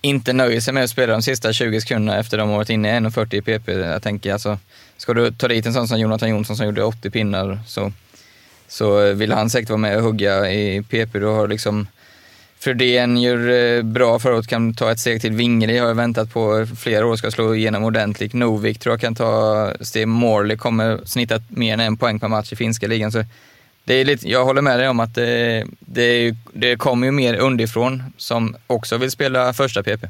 inte 0.00 0.32
nöjer 0.32 0.60
sig 0.60 0.74
med 0.74 0.84
att 0.84 0.90
spela 0.90 1.12
de 1.12 1.22
sista 1.22 1.52
20 1.52 1.80
sekunderna 1.80 2.18
efter 2.18 2.38
de 2.38 2.48
har 2.48 2.56
varit 2.56 2.70
inne 2.70 2.96
i 2.96 3.00
1.40 3.00 3.34
i 3.34 3.42
PP. 3.42 3.72
Jag 3.72 4.02
tänker 4.02 4.32
alltså, 4.32 4.58
ska 4.96 5.14
du 5.14 5.32
ta 5.32 5.48
dit 5.48 5.66
en 5.66 5.72
sån 5.72 5.88
som 5.88 6.00
Jonathan 6.00 6.30
Jonsson 6.30 6.56
som 6.56 6.66
gjorde 6.66 6.82
80 6.82 7.10
pinnar 7.10 7.58
så, 7.66 7.92
så 8.68 9.12
vill 9.12 9.32
han 9.32 9.50
säkert 9.50 9.70
vara 9.70 9.78
med 9.78 9.96
och 9.96 10.02
hugga 10.02 10.50
i 10.50 10.82
PP. 10.82 11.18
Då 11.18 11.34
har 11.34 11.48
liksom 11.48 11.86
Fredén 12.64 13.16
gör 13.16 13.48
eh, 13.50 13.82
bra 13.82 14.18
förut, 14.18 14.46
kan 14.46 14.74
ta 14.74 14.92
ett 14.92 15.00
steg 15.00 15.20
till. 15.20 15.32
Wingeli 15.32 15.78
har 15.78 15.88
jag 15.88 15.94
väntat 15.94 16.32
på 16.32 16.66
flera 16.76 17.06
år, 17.06 17.16
ska 17.16 17.30
slå 17.30 17.54
igenom 17.54 17.84
ordentligt. 17.84 18.32
Novik 18.32 18.78
tror 18.78 18.92
jag 18.92 19.00
kan 19.00 19.14
ta 19.14 19.72
steg. 19.80 20.08
Morley 20.08 20.56
kommer 20.56 21.00
snitta 21.04 21.40
mer 21.48 21.72
än 21.74 21.80
en 21.80 21.96
poäng 21.96 22.20
per 22.20 22.28
match 22.28 22.52
i 22.52 22.56
finska 22.56 22.86
ligan. 22.86 23.12
Så 23.12 23.24
det 23.84 23.94
är 23.94 24.04
lite, 24.04 24.28
jag 24.28 24.44
håller 24.44 24.62
med 24.62 24.78
dig 24.78 24.88
om 24.88 25.00
att 25.00 25.14
det, 25.14 25.64
det, 25.80 26.34
det 26.52 26.76
kommer 26.76 27.06
ju 27.06 27.12
mer 27.12 27.36
underifrån 27.36 28.02
som 28.16 28.56
också 28.66 28.98
vill 28.98 29.10
spela 29.10 29.52
första 29.52 29.82
PP. 29.82 30.04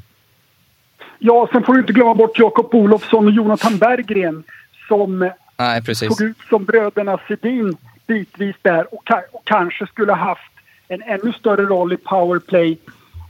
Ja, 1.19 1.49
sen 1.51 1.63
får 1.63 1.73
du 1.73 1.79
inte 1.79 1.93
glömma 1.93 2.15
bort 2.15 2.39
Jakob 2.39 2.75
Olofsson 2.75 3.25
och 3.25 3.31
Jonathan 3.31 3.77
Berggren 3.77 4.43
som 4.87 5.31
Nej, 5.57 5.83
precis. 5.83 6.17
såg 6.17 6.27
ut 6.27 6.37
som 6.49 6.65
bröderna 6.65 7.19
Sedin 7.27 7.77
bitvis 8.07 8.55
där 8.61 8.93
och, 8.93 9.11
och 9.31 9.45
kanske 9.45 9.87
skulle 9.87 10.11
ha 10.11 10.19
haft 10.19 10.51
en 10.87 11.01
ännu 11.01 11.33
större 11.33 11.65
roll 11.65 11.93
i 11.93 11.97
powerplay 11.97 12.77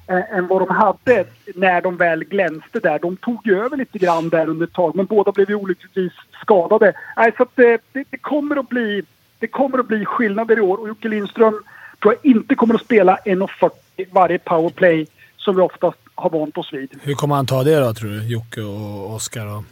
eh, 0.07 0.37
än 0.37 0.47
vad 0.47 0.61
de 0.61 0.69
hade 0.69 1.25
när 1.55 1.81
de 1.81 1.97
väl 1.97 2.23
glänste 2.23 2.79
där. 2.79 2.99
De 2.99 3.17
tog 3.17 3.47
ju 3.47 3.59
över 3.59 3.77
lite 3.77 3.97
grann 3.97 4.29
där 4.29 4.49
under 4.49 4.65
ett 4.65 4.73
tag, 4.73 4.95
men 4.95 5.05
båda 5.05 5.31
blev 5.31 5.49
ju 5.49 5.55
olyckligtvis 5.55 6.13
skadade. 6.41 6.93
Nej, 7.17 7.31
så 7.37 7.43
att 7.43 7.55
det, 7.55 7.81
det, 7.93 8.03
det, 8.09 8.17
kommer 8.17 8.55
att 8.55 8.69
bli, 8.69 9.03
det 9.39 9.47
kommer 9.47 9.79
att 9.79 9.87
bli 9.87 10.05
skillnader 10.05 10.57
i 10.57 10.61
år 10.61 10.77
och 10.77 10.87
Jocke 10.87 11.07
Lindström 11.07 11.63
tror 12.01 12.13
jag 12.13 12.31
inte 12.31 12.55
kommer 12.55 12.75
att 12.75 12.81
spela 12.81 13.17
1,40 13.25 13.69
varje 14.11 14.39
powerplay 14.39 15.07
som 15.37 15.55
vi 15.55 15.61
oftast 15.61 15.97
har 16.15 16.29
vant 16.29 16.57
oss 16.57 16.73
vid. 16.73 16.99
Hur 17.01 17.13
kommer 17.13 17.35
han 17.35 17.45
ta 17.45 17.63
det 17.63 17.79
då, 17.79 17.93
tror 17.93 18.09
du? 18.09 18.27
Jocke 18.27 18.61
och 18.61 19.13
Oskar? 19.13 19.45
Och... 19.45 19.63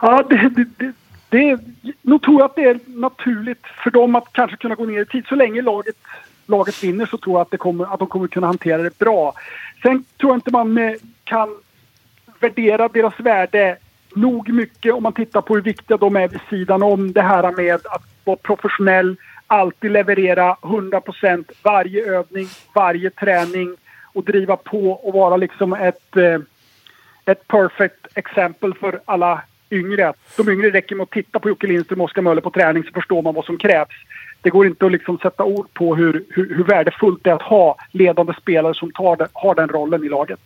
Ja, 0.00 0.24
det, 0.30 0.48
det, 0.48 0.64
det, 0.78 0.92
det, 1.28 1.60
nog 2.02 2.22
tror 2.22 2.40
jag 2.40 2.44
att 2.44 2.56
det 2.56 2.64
är 2.64 2.80
naturligt 2.86 3.66
för 3.84 3.90
dem 3.90 4.14
att 4.14 4.32
kanske 4.32 4.56
kunna 4.56 4.74
gå 4.74 4.84
ner 4.84 5.02
i 5.02 5.06
tid. 5.06 5.24
Så 5.28 5.34
länge 5.34 5.62
laget, 5.62 5.96
laget 6.46 6.84
vinner 6.84 7.06
så 7.06 7.18
tror 7.18 7.34
jag 7.34 7.42
att, 7.42 7.50
det 7.50 7.56
kommer, 7.56 7.94
att 7.94 7.98
de 7.98 8.08
kommer 8.08 8.28
kunna 8.28 8.46
hantera 8.46 8.82
det 8.82 8.98
bra. 8.98 9.32
Sen 9.82 10.04
tror 10.20 10.32
jag 10.32 10.36
inte 10.36 10.50
man 10.50 10.78
eh, 10.78 10.92
kan 11.24 11.48
värdera 12.40 12.88
deras 12.88 13.20
värde 13.20 13.76
nog 14.16 14.52
mycket 14.52 14.94
om 14.94 15.02
man 15.02 15.12
tittar 15.12 15.40
på 15.40 15.54
hur 15.54 15.62
viktiga 15.62 15.96
de 15.96 16.16
är 16.16 16.28
vid 16.28 16.40
sidan 16.50 16.82
om 16.82 17.12
det 17.12 17.22
här 17.22 17.52
med 17.56 17.74
att 17.74 18.02
vara 18.24 18.36
professionell, 18.36 19.16
alltid 19.46 19.90
leverera 19.90 20.56
100% 20.62 21.50
varje 21.62 22.04
övning, 22.06 22.48
varje 22.74 23.10
träning 23.10 23.76
och 24.12 24.24
driva 24.24 24.56
på 24.56 24.90
och 24.90 25.12
vara 25.14 25.36
liksom 25.36 25.72
ett 25.72 26.16
eh, 26.16 26.38
ett 27.24 27.48
perfect 27.48 28.06
exempel 28.14 28.74
för 28.74 29.00
alla 29.04 29.42
yngre. 29.70 30.12
De 30.36 30.48
yngre 30.48 30.70
räcker 30.70 30.96
med 30.96 31.02
att 31.02 31.10
titta 31.10 31.38
på 31.38 31.48
Jocke 31.48 31.66
Lindström 31.66 32.00
och 32.00 32.04
Oskar 32.04 32.22
Möller 32.22 32.40
på 32.40 32.50
träning 32.50 32.84
så 32.84 32.90
förstår 32.92 33.22
man 33.22 33.34
vad 33.34 33.44
som 33.44 33.58
krävs. 33.58 33.94
Det 34.40 34.50
går 34.50 34.66
inte 34.66 34.86
att 34.86 34.92
liksom 34.92 35.18
sätta 35.18 35.44
ord 35.44 35.74
på 35.74 35.96
hur, 35.96 36.24
hur, 36.28 36.54
hur 36.54 36.64
värdefullt 36.64 37.24
det 37.24 37.30
är 37.30 37.34
att 37.34 37.42
ha 37.42 37.76
ledande 37.90 38.34
spelare 38.40 38.74
som 38.74 38.92
tar 38.92 39.16
den, 39.16 39.28
har 39.32 39.54
den 39.54 39.68
rollen 39.68 40.04
i 40.04 40.08
laget. 40.08 40.40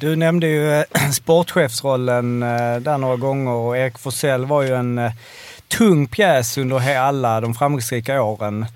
Du 0.00 0.16
nämnde 0.16 0.46
ju 0.46 0.72
eh, 0.72 0.84
sportchefsrollen 1.12 2.42
eh, 2.42 2.76
där 2.76 2.98
några 2.98 3.16
gånger 3.16 3.50
och 3.50 3.76
Erik 3.76 3.98
Forsell 3.98 4.44
var 4.44 4.62
ju 4.62 4.74
en 4.74 4.98
eh, 4.98 5.12
tung 5.68 6.06
pjäs 6.06 6.58
under 6.58 6.96
alla 6.98 7.40
de 7.40 7.54
framgångsrika 7.54 8.22
åren. 8.22 8.66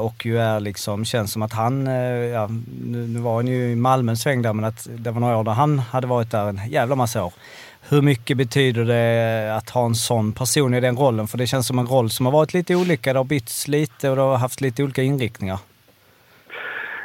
Och 0.00 0.26
ju 0.26 0.38
är 0.38 0.60
liksom, 0.60 1.04
känns 1.04 1.32
som 1.32 1.42
att 1.42 1.52
han, 1.52 1.86
ja, 2.32 2.48
nu, 2.84 3.06
nu 3.06 3.18
var 3.18 3.34
han 3.34 3.46
ju 3.46 3.70
i 3.70 3.76
Malmö 3.76 4.12
en 4.12 4.16
sväng 4.16 4.42
där, 4.42 4.52
men 4.52 4.64
att 4.64 4.88
det 4.90 5.10
var 5.10 5.20
några 5.20 5.36
år 5.36 5.44
där 5.44 5.52
han 5.52 5.78
hade 5.78 6.06
varit 6.06 6.30
där 6.30 6.48
en 6.48 6.60
jävla 6.68 6.94
massa 6.94 7.24
år. 7.24 7.32
Hur 7.88 8.02
mycket 8.02 8.36
betyder 8.36 8.84
det 8.84 9.56
att 9.56 9.70
ha 9.70 9.86
en 9.86 9.94
sån 9.94 10.32
person 10.32 10.74
i 10.74 10.80
den 10.80 10.96
rollen? 10.96 11.28
För 11.28 11.38
det 11.38 11.46
känns 11.46 11.66
som 11.66 11.78
en 11.78 11.86
roll 11.86 12.10
som 12.10 12.26
har 12.26 12.32
varit 12.32 12.54
lite 12.54 12.74
olika. 12.74 13.12
Det 13.12 13.18
har 13.18 13.24
bytts 13.24 13.68
lite 13.68 14.10
och 14.10 14.16
det 14.16 14.22
har 14.22 14.36
haft 14.36 14.60
lite 14.60 14.82
olika 14.82 15.02
inriktningar. 15.02 15.58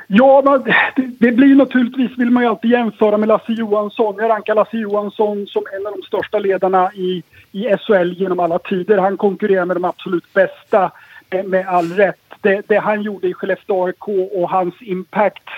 Ja, 0.07 0.41
men 0.45 0.63
det, 0.63 1.11
det 1.19 1.31
blir 1.31 1.55
naturligtvis, 1.55 2.17
vill 2.17 2.29
man 2.29 2.43
ju 2.43 2.49
alltid 2.49 2.71
jämföra 2.71 3.17
med 3.17 3.27
Lasse 3.27 3.53
Johansson. 3.53 4.15
Jag 4.17 4.29
rankar 4.29 4.55
Lasse 4.55 4.77
Johansson 4.77 5.47
som 5.47 5.63
en 5.79 5.87
av 5.87 5.93
de 5.93 6.01
största 6.01 6.39
ledarna 6.39 6.91
i, 6.93 7.23
i 7.51 7.77
SHL 7.77 8.13
genom 8.17 8.39
alla 8.39 8.59
tider. 8.59 8.97
Han 8.97 9.17
konkurrerar 9.17 9.65
med 9.65 9.75
de 9.75 9.85
absolut 9.85 10.33
bästa 10.33 10.91
med 11.45 11.67
all 11.67 11.93
rätt. 11.93 12.19
Det, 12.41 12.61
det 12.67 12.77
han 12.77 13.01
gjorde 13.01 13.27
i 13.27 13.33
Skellefteå 13.33 13.85
AIK 13.85 14.07
och 14.07 14.49
hans 14.49 14.73
impact 14.81 15.49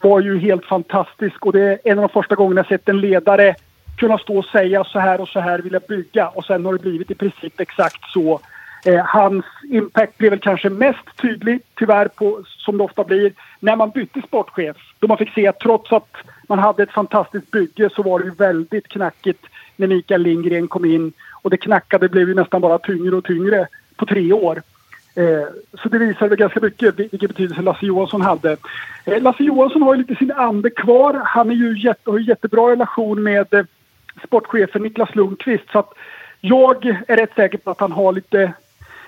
var 0.00 0.20
ju 0.20 0.38
helt 0.38 0.64
fantastisk. 0.64 1.46
Och 1.46 1.52
det 1.52 1.60
är 1.60 1.78
en 1.84 1.98
av 1.98 2.08
de 2.08 2.12
första 2.12 2.34
gångerna 2.34 2.58
jag 2.58 2.66
sett 2.66 2.88
en 2.88 3.00
ledare 3.00 3.54
kunna 3.96 4.18
stå 4.18 4.38
och 4.38 4.44
säga 4.44 4.84
så 4.84 4.98
här 4.98 5.20
och 5.20 5.28
så 5.28 5.40
här 5.40 5.58
vill 5.58 5.72
jag 5.72 5.82
bygga. 5.82 6.28
Och 6.28 6.44
sen 6.44 6.64
har 6.64 6.72
det 6.72 6.78
blivit 6.78 7.10
i 7.10 7.14
princip 7.14 7.60
exakt 7.60 8.10
så. 8.12 8.40
Eh, 8.84 9.04
hans 9.04 9.44
impact 9.70 10.18
blev 10.18 10.30
väl 10.30 10.40
kanske 10.40 10.70
mest 10.70 11.16
tydlig, 11.22 11.60
tyvärr, 11.78 12.08
på, 12.08 12.44
som 12.46 12.78
det 12.78 12.84
ofta 12.84 13.04
blir, 13.04 13.32
när 13.60 13.76
man 13.76 13.90
bytte 13.90 14.22
sportchef. 14.22 14.76
Då 14.98 15.06
man 15.06 15.18
fick 15.18 15.34
se 15.34 15.46
att 15.46 15.60
trots 15.60 15.92
att 15.92 16.16
man 16.48 16.58
hade 16.58 16.82
ett 16.82 16.92
fantastiskt 16.92 17.50
bygge 17.50 17.90
så 17.90 18.02
var 18.02 18.18
det 18.18 18.24
ju 18.24 18.30
väldigt 18.30 18.88
knackigt 18.88 19.46
när 19.76 19.86
Mikael 19.86 20.22
Lindgren 20.22 20.68
kom 20.68 20.84
in. 20.84 21.12
Och 21.42 21.50
det 21.50 21.56
knackade 21.56 22.08
blev 22.08 22.28
ju 22.28 22.34
nästan 22.34 22.60
bara 22.60 22.78
tyngre 22.78 23.16
och 23.16 23.24
tyngre 23.24 23.66
på 23.96 24.06
tre 24.06 24.32
år. 24.32 24.62
Eh, 25.16 25.48
så 25.82 25.88
det 25.88 25.98
visar 25.98 26.28
väl 26.28 26.38
ganska 26.38 26.60
mycket 26.60 26.98
vilken 26.98 27.28
betydelse 27.28 27.62
Lasse 27.62 27.86
Johansson 27.86 28.20
hade. 28.20 28.56
Eh, 29.04 29.22
Lasse 29.22 29.42
Johansson 29.42 29.82
har 29.82 29.94
ju 29.94 30.00
lite 30.00 30.14
sin 30.14 30.32
ande 30.32 30.70
kvar. 30.70 31.22
Han 31.24 31.50
är 31.50 31.54
ju 31.54 31.78
jätte, 31.78 32.10
har 32.10 32.18
ju 32.18 32.24
jättebra 32.24 32.70
relation 32.70 33.22
med 33.22 33.54
eh, 33.54 33.64
sportchefen 34.26 34.82
Niklas 34.82 35.14
Lundqvist. 35.14 35.70
Så 35.72 35.78
att 35.78 35.92
jag 36.40 36.86
är 37.08 37.16
rätt 37.16 37.34
säker 37.34 37.58
på 37.58 37.70
att 37.70 37.80
han 37.80 37.92
har 37.92 38.12
lite, 38.12 38.52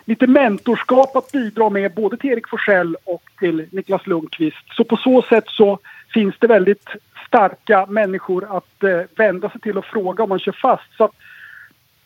lite 0.06 0.26
mentorskap 0.26 1.16
att 1.16 1.32
bidra 1.32 1.70
med 1.70 1.94
både 1.94 2.16
till 2.16 2.30
Erik 2.30 2.48
Forsell 2.48 2.96
och 3.04 3.22
till 3.38 3.66
Niklas 3.70 4.06
Lundqvist. 4.06 4.74
Så 4.76 4.84
på 4.84 4.96
så 4.96 5.22
sätt 5.22 5.44
så 5.46 5.78
finns 6.14 6.34
det 6.38 6.46
väldigt 6.46 6.88
starka 7.26 7.86
människor 7.86 8.56
att 8.56 8.82
eh, 8.82 9.00
vända 9.16 9.50
sig 9.50 9.60
till 9.60 9.78
och 9.78 9.84
fråga 9.84 10.22
om 10.22 10.28
man 10.28 10.38
kör 10.38 10.58
fast. 10.62 10.96
Så 10.96 11.04
att 11.04 11.12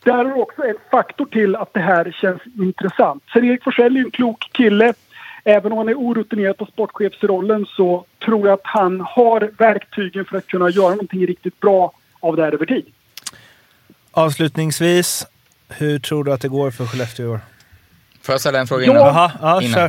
där 0.05 0.25
är 0.25 0.39
också 0.39 0.63
en 0.63 0.77
faktor 0.91 1.27
till 1.27 1.57
att 1.57 1.75
det 1.75 1.81
här 1.81 2.17
känns 2.21 2.41
intressant. 2.61 3.23
Sen 3.33 3.45
Erik 3.45 3.65
Forsell 3.65 3.97
är 3.97 4.01
ju 4.01 4.05
en 4.05 4.11
klok 4.11 4.49
kille. 4.53 4.95
Även 5.45 5.73
om 5.73 5.79
han 5.79 5.89
är 5.89 5.95
orutinerad 5.95 6.57
på 6.57 6.67
sportchefsrollen 6.67 7.67
så 7.67 8.05
tror 8.25 8.49
jag 8.49 8.55
att 8.55 8.61
han 8.65 9.01
har 9.01 9.51
verktygen 9.59 10.25
för 10.25 10.37
att 10.37 10.47
kunna 10.47 10.71
göra 10.71 10.91
någonting 10.91 11.27
riktigt 11.27 11.61
bra 11.61 11.93
av 12.21 12.37
det 12.37 12.43
här 12.43 12.53
över 12.53 12.67
tid. 12.67 12.87
Avslutningsvis, 14.11 15.27
hur 15.69 15.99
tror 15.99 16.25
du 16.25 16.33
att 16.33 16.41
det 16.41 16.49
går 16.49 16.71
för 16.71 16.87
Skellefteå 16.87 17.27
i 17.27 17.29
år? 17.29 17.41
Får 18.23 18.33
jag 18.33 18.41
ställa 18.41 18.59
en 18.61 18.67
fråga 18.67 18.85
innan? 18.85 18.97
Jaha, 18.97 19.33
ja, 19.43 19.63
Innan. 19.63 19.89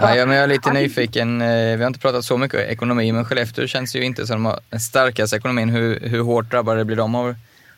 Nej, 0.00 0.26
men 0.26 0.36
jag 0.36 0.44
är 0.44 0.48
lite 0.48 0.72
nyfiken. 0.72 1.40
Eh, 1.40 1.76
Vi 1.76 1.82
har 1.82 1.86
inte 1.86 2.00
pratat 2.00 2.24
så 2.24 2.38
mycket 2.38 2.60
ekonomi, 2.70 3.12
men 3.12 3.24
Skellefteå 3.24 3.66
känns 3.66 3.96
ju 3.96 4.02
inte 4.04 4.26
som 4.26 4.34
de 4.36 4.44
har 4.44 4.58
den 4.70 4.80
starkaste 4.80 5.36
ekonomin. 5.36 5.68
Hur, 5.68 6.00
hur 6.00 6.20
hårt 6.22 6.50
drabbade 6.50 6.84
blir 6.84 6.96
de 6.96 7.14
av 7.14 7.34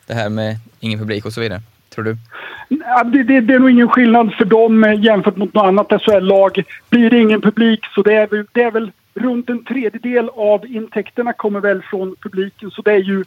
det 0.06 0.14
här 0.14 0.28
med 0.28 0.56
ingen 0.80 0.98
publik 0.98 1.26
och 1.26 1.32
så 1.32 1.40
vidare? 1.40 1.60
Tror 1.94 2.04
du? 2.04 2.16
Ja, 2.68 3.04
Det, 3.04 3.22
det, 3.22 3.40
det 3.40 3.54
är 3.54 3.58
nog 3.58 3.70
ingen 3.70 3.88
skillnad 3.88 4.34
för 4.34 4.44
dem 4.44 4.84
eh, 4.84 5.00
jämfört 5.04 5.36
mot 5.36 5.54
något 5.54 5.66
annat 5.66 6.02
SHL-lag. 6.02 6.62
Blir 6.90 7.10
det 7.10 7.18
ingen 7.20 7.40
publik 7.40 7.80
så 7.94 8.02
det 8.02 8.14
är, 8.14 8.26
väl, 8.26 8.46
det 8.52 8.62
är 8.62 8.70
väl 8.70 8.90
runt 9.14 9.50
en 9.50 9.64
tredjedel 9.64 10.28
av 10.36 10.66
intäkterna 10.66 11.32
kommer 11.32 11.60
väl 11.60 11.82
från 11.82 12.16
publiken. 12.20 12.70
Så 12.70 12.82
det 12.82 12.92
är 12.92 12.98
ju 13.02 13.24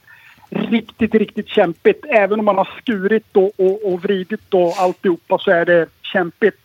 riktigt, 0.49 1.15
riktigt 1.15 1.47
kämpigt. 1.49 2.05
Även 2.09 2.39
om 2.39 2.45
man 2.45 2.57
har 2.57 2.69
skurit 2.81 3.25
och, 3.33 3.51
och, 3.57 3.93
och 3.93 4.03
vridit 4.03 4.53
och 4.53 4.73
alltihopa 4.77 5.37
så 5.37 5.51
är 5.51 5.65
det 5.65 5.85
kämpigt. 6.11 6.57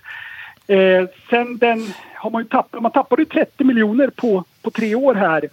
Eh, 0.67 1.05
sen 1.31 1.59
den 1.59 1.95
har 2.15 2.31
man 2.31 2.43
ju 2.43 2.49
tappat, 2.49 2.83
man 2.83 2.93
tappade 2.93 3.23
ju 3.23 3.27
30 3.27 3.65
miljoner 3.65 4.11
på, 4.11 4.45
på 4.63 4.71
tre 4.71 4.95
år 4.95 5.15
här. 5.15 5.49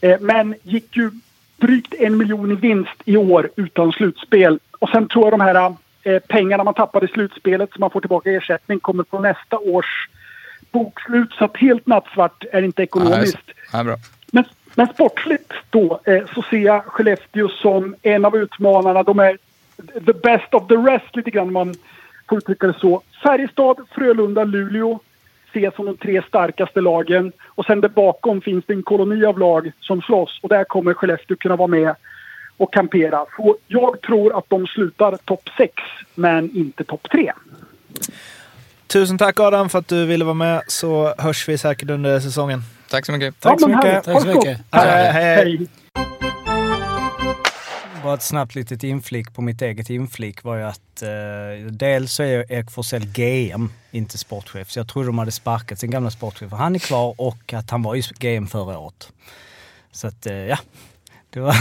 Eh, 0.00 0.20
men 0.20 0.54
gick 0.62 0.96
ju 0.96 1.10
drygt 1.56 1.94
en 1.94 2.16
miljon 2.16 2.52
i 2.52 2.54
vinst 2.54 3.02
i 3.04 3.16
år 3.16 3.50
utan 3.56 3.92
slutspel. 3.92 4.58
Och 4.78 4.88
sen 4.88 5.08
tror 5.08 5.24
jag 5.24 5.32
de 5.32 5.40
här 5.40 5.74
eh, 6.02 6.18
pengarna 6.18 6.64
man 6.64 6.74
tappade 6.74 7.06
i 7.06 7.08
slutspelet 7.08 7.72
som 7.72 7.80
man 7.80 7.90
får 7.90 8.00
tillbaka 8.00 8.30
i 8.30 8.34
ersättning 8.34 8.80
kommer 8.80 9.02
på 9.02 9.18
nästa 9.18 9.58
års 9.58 10.08
bokslut. 10.70 11.32
Så 11.32 11.44
att 11.44 11.56
helt 11.56 11.86
nattsvart 11.86 12.44
är 12.52 12.60
det 12.60 12.66
inte 12.66 12.82
ekonomiskt. 12.82 13.50
Ja, 13.72 13.84
bra. 13.84 13.96
Men, 14.32 14.44
men 14.74 14.86
sportsligt 14.86 15.52
då 15.70 16.00
eh, 16.04 16.22
så 16.34 16.42
ser 16.42 16.58
jag 16.58 16.84
Skellefteå 16.84 17.48
som 17.48 17.94
en 18.02 18.24
av 18.24 18.36
utmanarna. 18.36 19.02
De 19.02 19.18
är 19.18 19.38
the 20.06 20.12
best 20.12 20.54
of 20.54 20.68
the 20.68 20.74
rest 20.74 21.16
lite 21.16 21.30
grann 21.30 21.52
man 21.52 21.74
får 22.30 22.38
uttrycka 22.38 22.66
det 22.66 22.76
så. 22.80 23.02
Färjestad, 23.22 23.76
Frölunda, 23.94 24.44
Luleå 24.44 25.00
ses 25.52 25.74
som 25.74 25.86
de 25.86 25.96
tre 25.96 26.22
starkaste 26.28 26.80
lagen. 26.80 27.32
Och 27.46 27.64
sen 27.64 27.80
där 27.80 27.88
bakom 27.88 28.40
finns 28.40 28.64
det 28.66 28.72
en 28.72 28.82
koloni 28.82 29.24
av 29.24 29.38
lag 29.38 29.72
som 29.80 30.02
slåss 30.02 30.40
och 30.42 30.48
där 30.48 30.64
kommer 30.64 30.94
Skellefteå 30.94 31.36
kunna 31.36 31.56
vara 31.56 31.68
med 31.68 31.94
och 32.56 32.72
kampera. 32.72 33.24
Så 33.36 33.56
jag 33.66 34.00
tror 34.00 34.38
att 34.38 34.44
de 34.48 34.66
slutar 34.66 35.16
topp 35.16 35.48
6 35.56 35.72
men 36.14 36.56
inte 36.56 36.84
topp 36.84 37.08
3. 37.12 37.32
Tusen 38.86 39.18
tack 39.18 39.40
Adam 39.40 39.68
för 39.68 39.78
att 39.78 39.88
du 39.88 40.06
ville 40.06 40.24
vara 40.24 40.34
med, 40.34 40.62
så 40.66 41.14
hörs 41.18 41.48
vi 41.48 41.58
säkert 41.58 41.90
under 41.90 42.20
säsongen. 42.20 42.60
Tack 42.90 43.06
så 43.06 43.12
mycket. 43.12 43.40
Tack 43.40 43.60
så 43.60 43.68
mycket. 43.68 44.04
Tack 44.04 44.22
så 44.22 44.28
mycket. 44.28 44.60
Hej, 44.70 45.12
hej. 45.12 45.68
Bara 48.02 48.14
ett 48.14 48.22
snabbt 48.22 48.54
litet 48.54 48.84
inflik 48.84 49.34
på 49.34 49.42
mitt 49.42 49.62
eget 49.62 49.90
inflik 49.90 50.42
var 50.42 50.56
ju 50.56 50.62
att 50.62 51.02
eh, 51.02 51.66
dels 51.70 52.12
så 52.12 52.22
är 52.22 52.52
Erik 52.52 52.70
Forsell 52.70 53.06
GM, 53.06 53.72
inte 53.90 54.18
sportchef. 54.18 54.70
Så 54.70 54.78
jag 54.78 54.88
trodde 54.88 55.08
de 55.08 55.18
hade 55.18 55.30
sparkat 55.30 55.78
sin 55.78 55.90
gamla 55.90 56.10
sportchef. 56.10 56.52
Han 56.52 56.74
är 56.74 56.78
kvar 56.78 57.14
och 57.18 57.52
att 57.52 57.70
han 57.70 57.82
var 57.82 57.94
ju 57.94 58.02
GM 58.18 58.46
förra 58.46 58.78
året. 58.78 59.12
Så 59.92 60.06
att 60.06 60.26
eh, 60.26 60.34
ja, 60.34 60.58
Det 61.30 61.40
var 61.40 61.56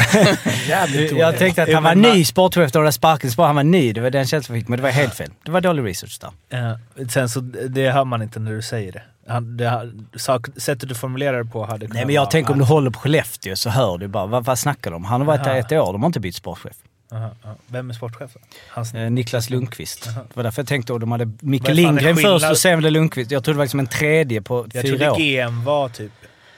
jag 1.19 1.37
tänkte 1.37 1.63
att 1.63 1.73
han 1.73 1.83
var 1.83 1.95
ny 1.95 2.25
sportchef 2.25 2.71
då, 2.71 2.91
bara. 3.01 3.47
Han 3.47 3.55
var 3.55 3.63
ny. 3.63 3.93
Det 3.93 4.01
var 4.01 4.09
den 4.09 4.27
känslan 4.27 4.55
jag 4.55 4.61
fick, 4.63 4.69
men 4.69 4.77
det 4.77 4.83
var 4.83 4.89
helt 4.91 5.13
fel. 5.13 5.31
Det 5.43 5.51
var 5.51 5.61
dålig 5.61 5.83
research 5.85 6.19
där. 6.21 6.69
Eh, 6.69 7.07
sen 7.07 7.29
så, 7.29 7.39
det 7.69 7.91
hör 7.91 8.05
man 8.05 8.21
inte 8.21 8.39
när 8.39 8.51
du 8.51 8.61
säger 8.61 8.91
det. 8.91 9.01
Han, 9.29 9.57
det 9.57 9.91
sak, 10.15 10.47
sättet 10.57 10.89
du 10.89 10.95
formulerar 10.95 11.43
det 11.43 11.49
på 11.49 11.65
hade 11.65 11.79
kunnat 11.79 11.93
Nej 11.93 12.05
men 12.05 12.15
jag 12.15 12.21
vara 12.21 12.31
tänker 12.31 12.53
om 12.53 12.59
du 12.59 12.65
håller 12.65 12.91
på 12.91 12.99
Skellefteå 12.99 13.55
så 13.55 13.69
hör 13.69 13.97
du 13.97 14.07
bara, 14.07 14.25
vad, 14.25 14.45
vad 14.45 14.59
snackar 14.59 14.91
de 14.91 14.95
om? 14.97 15.03
Han 15.05 15.21
har 15.21 15.25
varit 15.27 15.43
där 15.43 15.51
Aha. 15.51 15.59
ett 15.59 15.71
år, 15.71 15.91
de 15.93 16.01
har 16.01 16.07
inte 16.07 16.19
bytt 16.19 16.35
sportchef. 16.35 16.73
Aha, 17.11 17.29
aha. 17.45 17.55
Vem 17.67 17.89
är 17.89 17.93
sportchef? 17.93 18.31
då? 18.33 18.39
Hans, 18.69 18.93
Eh, 18.93 19.11
Niklas 19.11 19.49
Lundqvist. 19.49 20.05
Det 20.05 20.13
var 20.33 20.43
därför 20.43 20.61
jag 20.61 20.67
tänkte 20.67 20.93
att 20.93 20.99
de 20.99 21.11
hade 21.11 21.31
Micke 21.41 21.61
Vad 21.61 21.69
är 21.71 21.73
Lindgren 21.75 22.15
skillnad- 22.15 22.39
först 22.41 22.51
och 22.51 22.57
sen 22.57 22.79
blev 22.79 22.91
det 22.93 22.99
Lundqvist. 22.99 23.31
Jag 23.31 23.43
trodde 23.43 23.55
det 23.55 23.57
var 23.57 23.65
liksom 23.65 23.79
en 23.79 23.87
tredje 23.87 24.41
på 24.41 24.65
jag 24.73 24.83
fyra 24.83 24.97
trodde 24.97 25.09
år. 25.11 25.17
GM 25.17 25.63
var 25.63 25.89
typ 25.89 26.11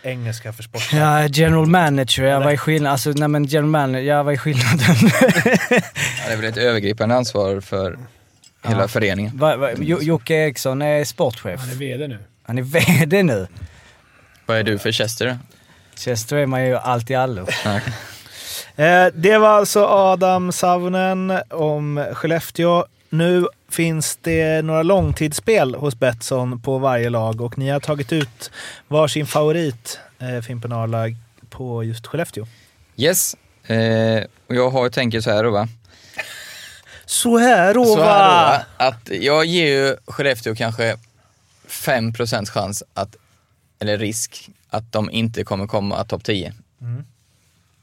engelska 0.03 0.53
för 0.53 0.63
sportchef. 0.63 0.93
Ja, 0.99 1.27
general 1.27 1.65
manager, 1.67 2.23
jag 2.23 2.39
var 2.41 2.51
i 2.51 2.57
skillnad. 2.57 2.91
Alltså 2.91 3.09
nej 3.15 3.27
men 3.27 3.45
general 3.45 3.69
manager, 3.69 4.01
jag 4.05 4.23
var 4.23 4.31
i 4.31 4.37
skillnaden. 4.37 4.95
Ja, 5.71 6.27
det 6.27 6.33
är 6.33 6.37
väl 6.37 6.45
ett 6.45 6.57
övergripande 6.57 7.15
ansvar 7.15 7.59
för 7.61 7.99
hela 8.63 8.87
föreningen. 8.87 9.37
Va- 9.37 9.55
va- 9.57 9.69
Jo- 9.77 10.01
Jocke 10.01 10.33
Eriksson 10.33 10.81
är 10.81 11.03
sportchef. 11.03 11.59
Han 11.59 11.69
är 11.69 11.75
VD 11.75 12.07
nu. 12.07 12.19
Han 12.51 12.57
är 12.57 12.61
VD 12.99 13.23
nu. 13.23 13.47
Vad 14.45 14.57
är 14.57 14.63
du 14.63 14.79
för 14.79 14.91
Chester 14.91 15.25
då? 15.25 15.37
Chester 15.95 16.37
är 16.37 16.45
man 16.45 16.65
ju 16.65 16.75
allt 16.75 17.09
i 17.09 17.15
allo. 17.15 17.47
Eh, 18.75 19.07
det 19.13 19.37
var 19.37 19.49
alltså 19.49 19.85
Adam 19.85 20.51
Savonen 20.51 21.39
om 21.49 22.05
Skellefteå. 22.13 22.85
Nu 23.09 23.45
finns 23.69 24.19
det 24.21 24.61
några 24.61 24.83
långtidsspel 24.83 25.75
hos 25.75 25.95
Betsson 25.95 26.61
på 26.61 26.77
varje 26.77 27.09
lag 27.09 27.41
och 27.41 27.57
ni 27.57 27.69
har 27.69 27.79
tagit 27.79 28.13
ut 28.13 28.51
varsin 28.87 29.27
favorit, 29.27 29.99
eh, 30.19 30.41
Fimpen 30.41 30.71
Arla, 30.71 31.05
på 31.49 31.83
just 31.83 32.07
Skellefteå. 32.07 32.47
Yes, 32.97 33.35
eh, 33.67 34.23
och 34.47 34.55
jag 34.55 34.69
har 34.69 34.89
tänker 34.89 35.21
så 35.21 35.31
här 35.31 35.43
då 35.43 35.51
va. 35.51 35.67
Så 37.05 37.37
här 37.37 37.73
då 37.73 37.85
Så 37.85 37.89
här 37.89 38.03
då, 38.03 38.05
va! 38.05 38.65
va? 38.77 38.85
Att 38.87 39.09
jag 39.11 39.45
ger 39.45 39.67
ju 39.67 39.95
Skellefteå 40.07 40.55
kanske 40.55 40.97
5% 41.71 42.45
chans 42.49 42.83
att, 42.93 43.15
eller 43.79 43.97
risk, 43.97 44.49
att 44.69 44.91
de 44.91 45.11
inte 45.11 45.43
kommer 45.43 45.67
komma 45.67 46.03
topp 46.03 46.23
10. 46.23 46.53
Mm. 46.81 47.03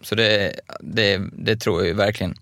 Så 0.00 0.14
det, 0.14 0.60
det, 0.80 1.22
det 1.32 1.56
tror 1.56 1.80
jag 1.80 1.88
ju 1.88 1.94
verkligen. 1.94 2.34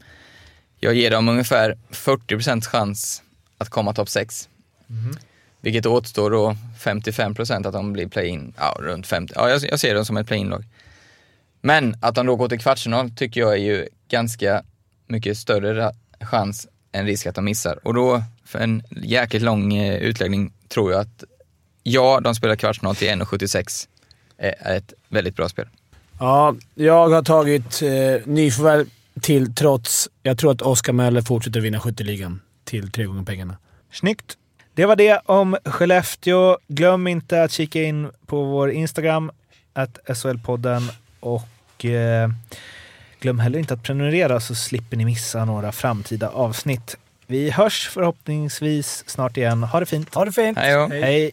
Jag 0.81 0.95
ger 0.95 1.11
dem 1.11 1.29
ungefär 1.29 1.79
40% 1.91 2.63
chans 2.63 3.23
att 3.59 3.69
komma 3.69 3.93
topp 3.93 4.09
6. 4.09 4.49
Mhm. 4.87 5.17
Vilket 5.61 5.87
återstår 5.87 6.31
då 6.31 6.57
55% 6.81 7.67
att 7.67 7.73
de 7.73 7.93
blir 7.93 8.07
play-in, 8.07 8.55
ja 8.57 8.77
runt 8.81 9.07
50. 9.07 9.33
Ja, 9.37 9.51
jag, 9.51 9.63
jag 9.63 9.81
ser 9.81 9.95
dem 9.95 10.05
som 10.05 10.17
ett 10.17 10.27
play-in-lag. 10.27 10.65
Men 11.61 11.97
att 12.01 12.15
de 12.15 12.27
då 12.27 12.37
går 12.37 12.49
till 12.49 12.61
kvartsfinal 12.61 13.11
tycker 13.11 13.41
jag 13.41 13.53
är 13.53 13.57
ju 13.57 13.89
ganska 14.09 14.63
mycket 15.07 15.39
större 15.39 15.93
chans 16.21 16.69
än 16.93 17.07
risk 17.07 17.27
att 17.27 17.35
de 17.35 17.45
missar. 17.45 17.79
Och 17.83 17.95
då, 17.95 18.23
för 18.45 18.59
en 18.59 18.83
jäkligt 18.91 19.43
lång 19.43 19.75
eh, 19.75 19.97
utläggning, 19.97 20.53
tror 20.69 20.93
jag 20.93 21.01
att 21.01 21.25
ja, 21.87 22.21
de 22.21 22.35
spelar 22.35 22.57
kvartsfinal 22.57 22.97
till 22.97 23.09
1,76 23.09 23.89
är 24.39 24.55
är 24.59 24.77
ett 24.77 24.93
väldigt 25.09 25.37
bra 25.37 25.49
spel. 25.49 25.67
Ja, 26.21 26.55
jag 26.75 27.09
har 27.09 27.23
tagit 27.23 27.83
eh, 27.83 28.27
nyförvärv 28.27 28.87
till 29.21 29.55
trots. 29.55 30.09
Jag 30.23 30.39
tror 30.39 30.53
att 30.53 30.63
Oskar 30.63 30.93
Möller 30.93 31.23
fortsätter 31.23 31.61
vinna 31.61 31.81
skytteligan 31.81 32.41
till 32.65 32.91
tre 32.91 33.05
gånger 33.05 33.23
pengarna. 33.23 33.57
Snyggt! 33.93 34.37
Det 34.75 34.87
var 34.87 34.97
det 34.97 35.21
om 35.27 35.57
Skellefteå. 35.65 36.59
Glöm 36.69 37.07
inte 37.07 37.43
att 37.43 37.53
kika 37.53 37.83
in 37.83 38.11
på 38.27 38.43
vår 38.43 38.71
Instagram, 38.71 39.31
att 39.73 39.99
SHL-podden 40.09 40.93
och 41.21 41.85
eh, 41.85 42.31
glöm 43.21 43.39
heller 43.39 43.59
inte 43.59 43.75
att 43.75 43.83
prenumerera 43.83 44.41
så 44.41 44.55
slipper 44.55 44.97
ni 44.97 45.05
missa 45.05 45.45
några 45.45 45.73
framtida 45.73 46.29
avsnitt. 46.29 46.97
Vi 47.27 47.51
hörs 47.51 47.89
förhoppningsvis 47.89 49.05
snart 49.07 49.37
igen. 49.37 49.63
Ha 49.63 49.81
det 49.81 49.87
fint! 49.87 50.15
Ha 50.15 50.25
det 50.25 50.33
fint! 50.33 50.59
Hej. 50.59 50.89
Hej! 50.91 51.33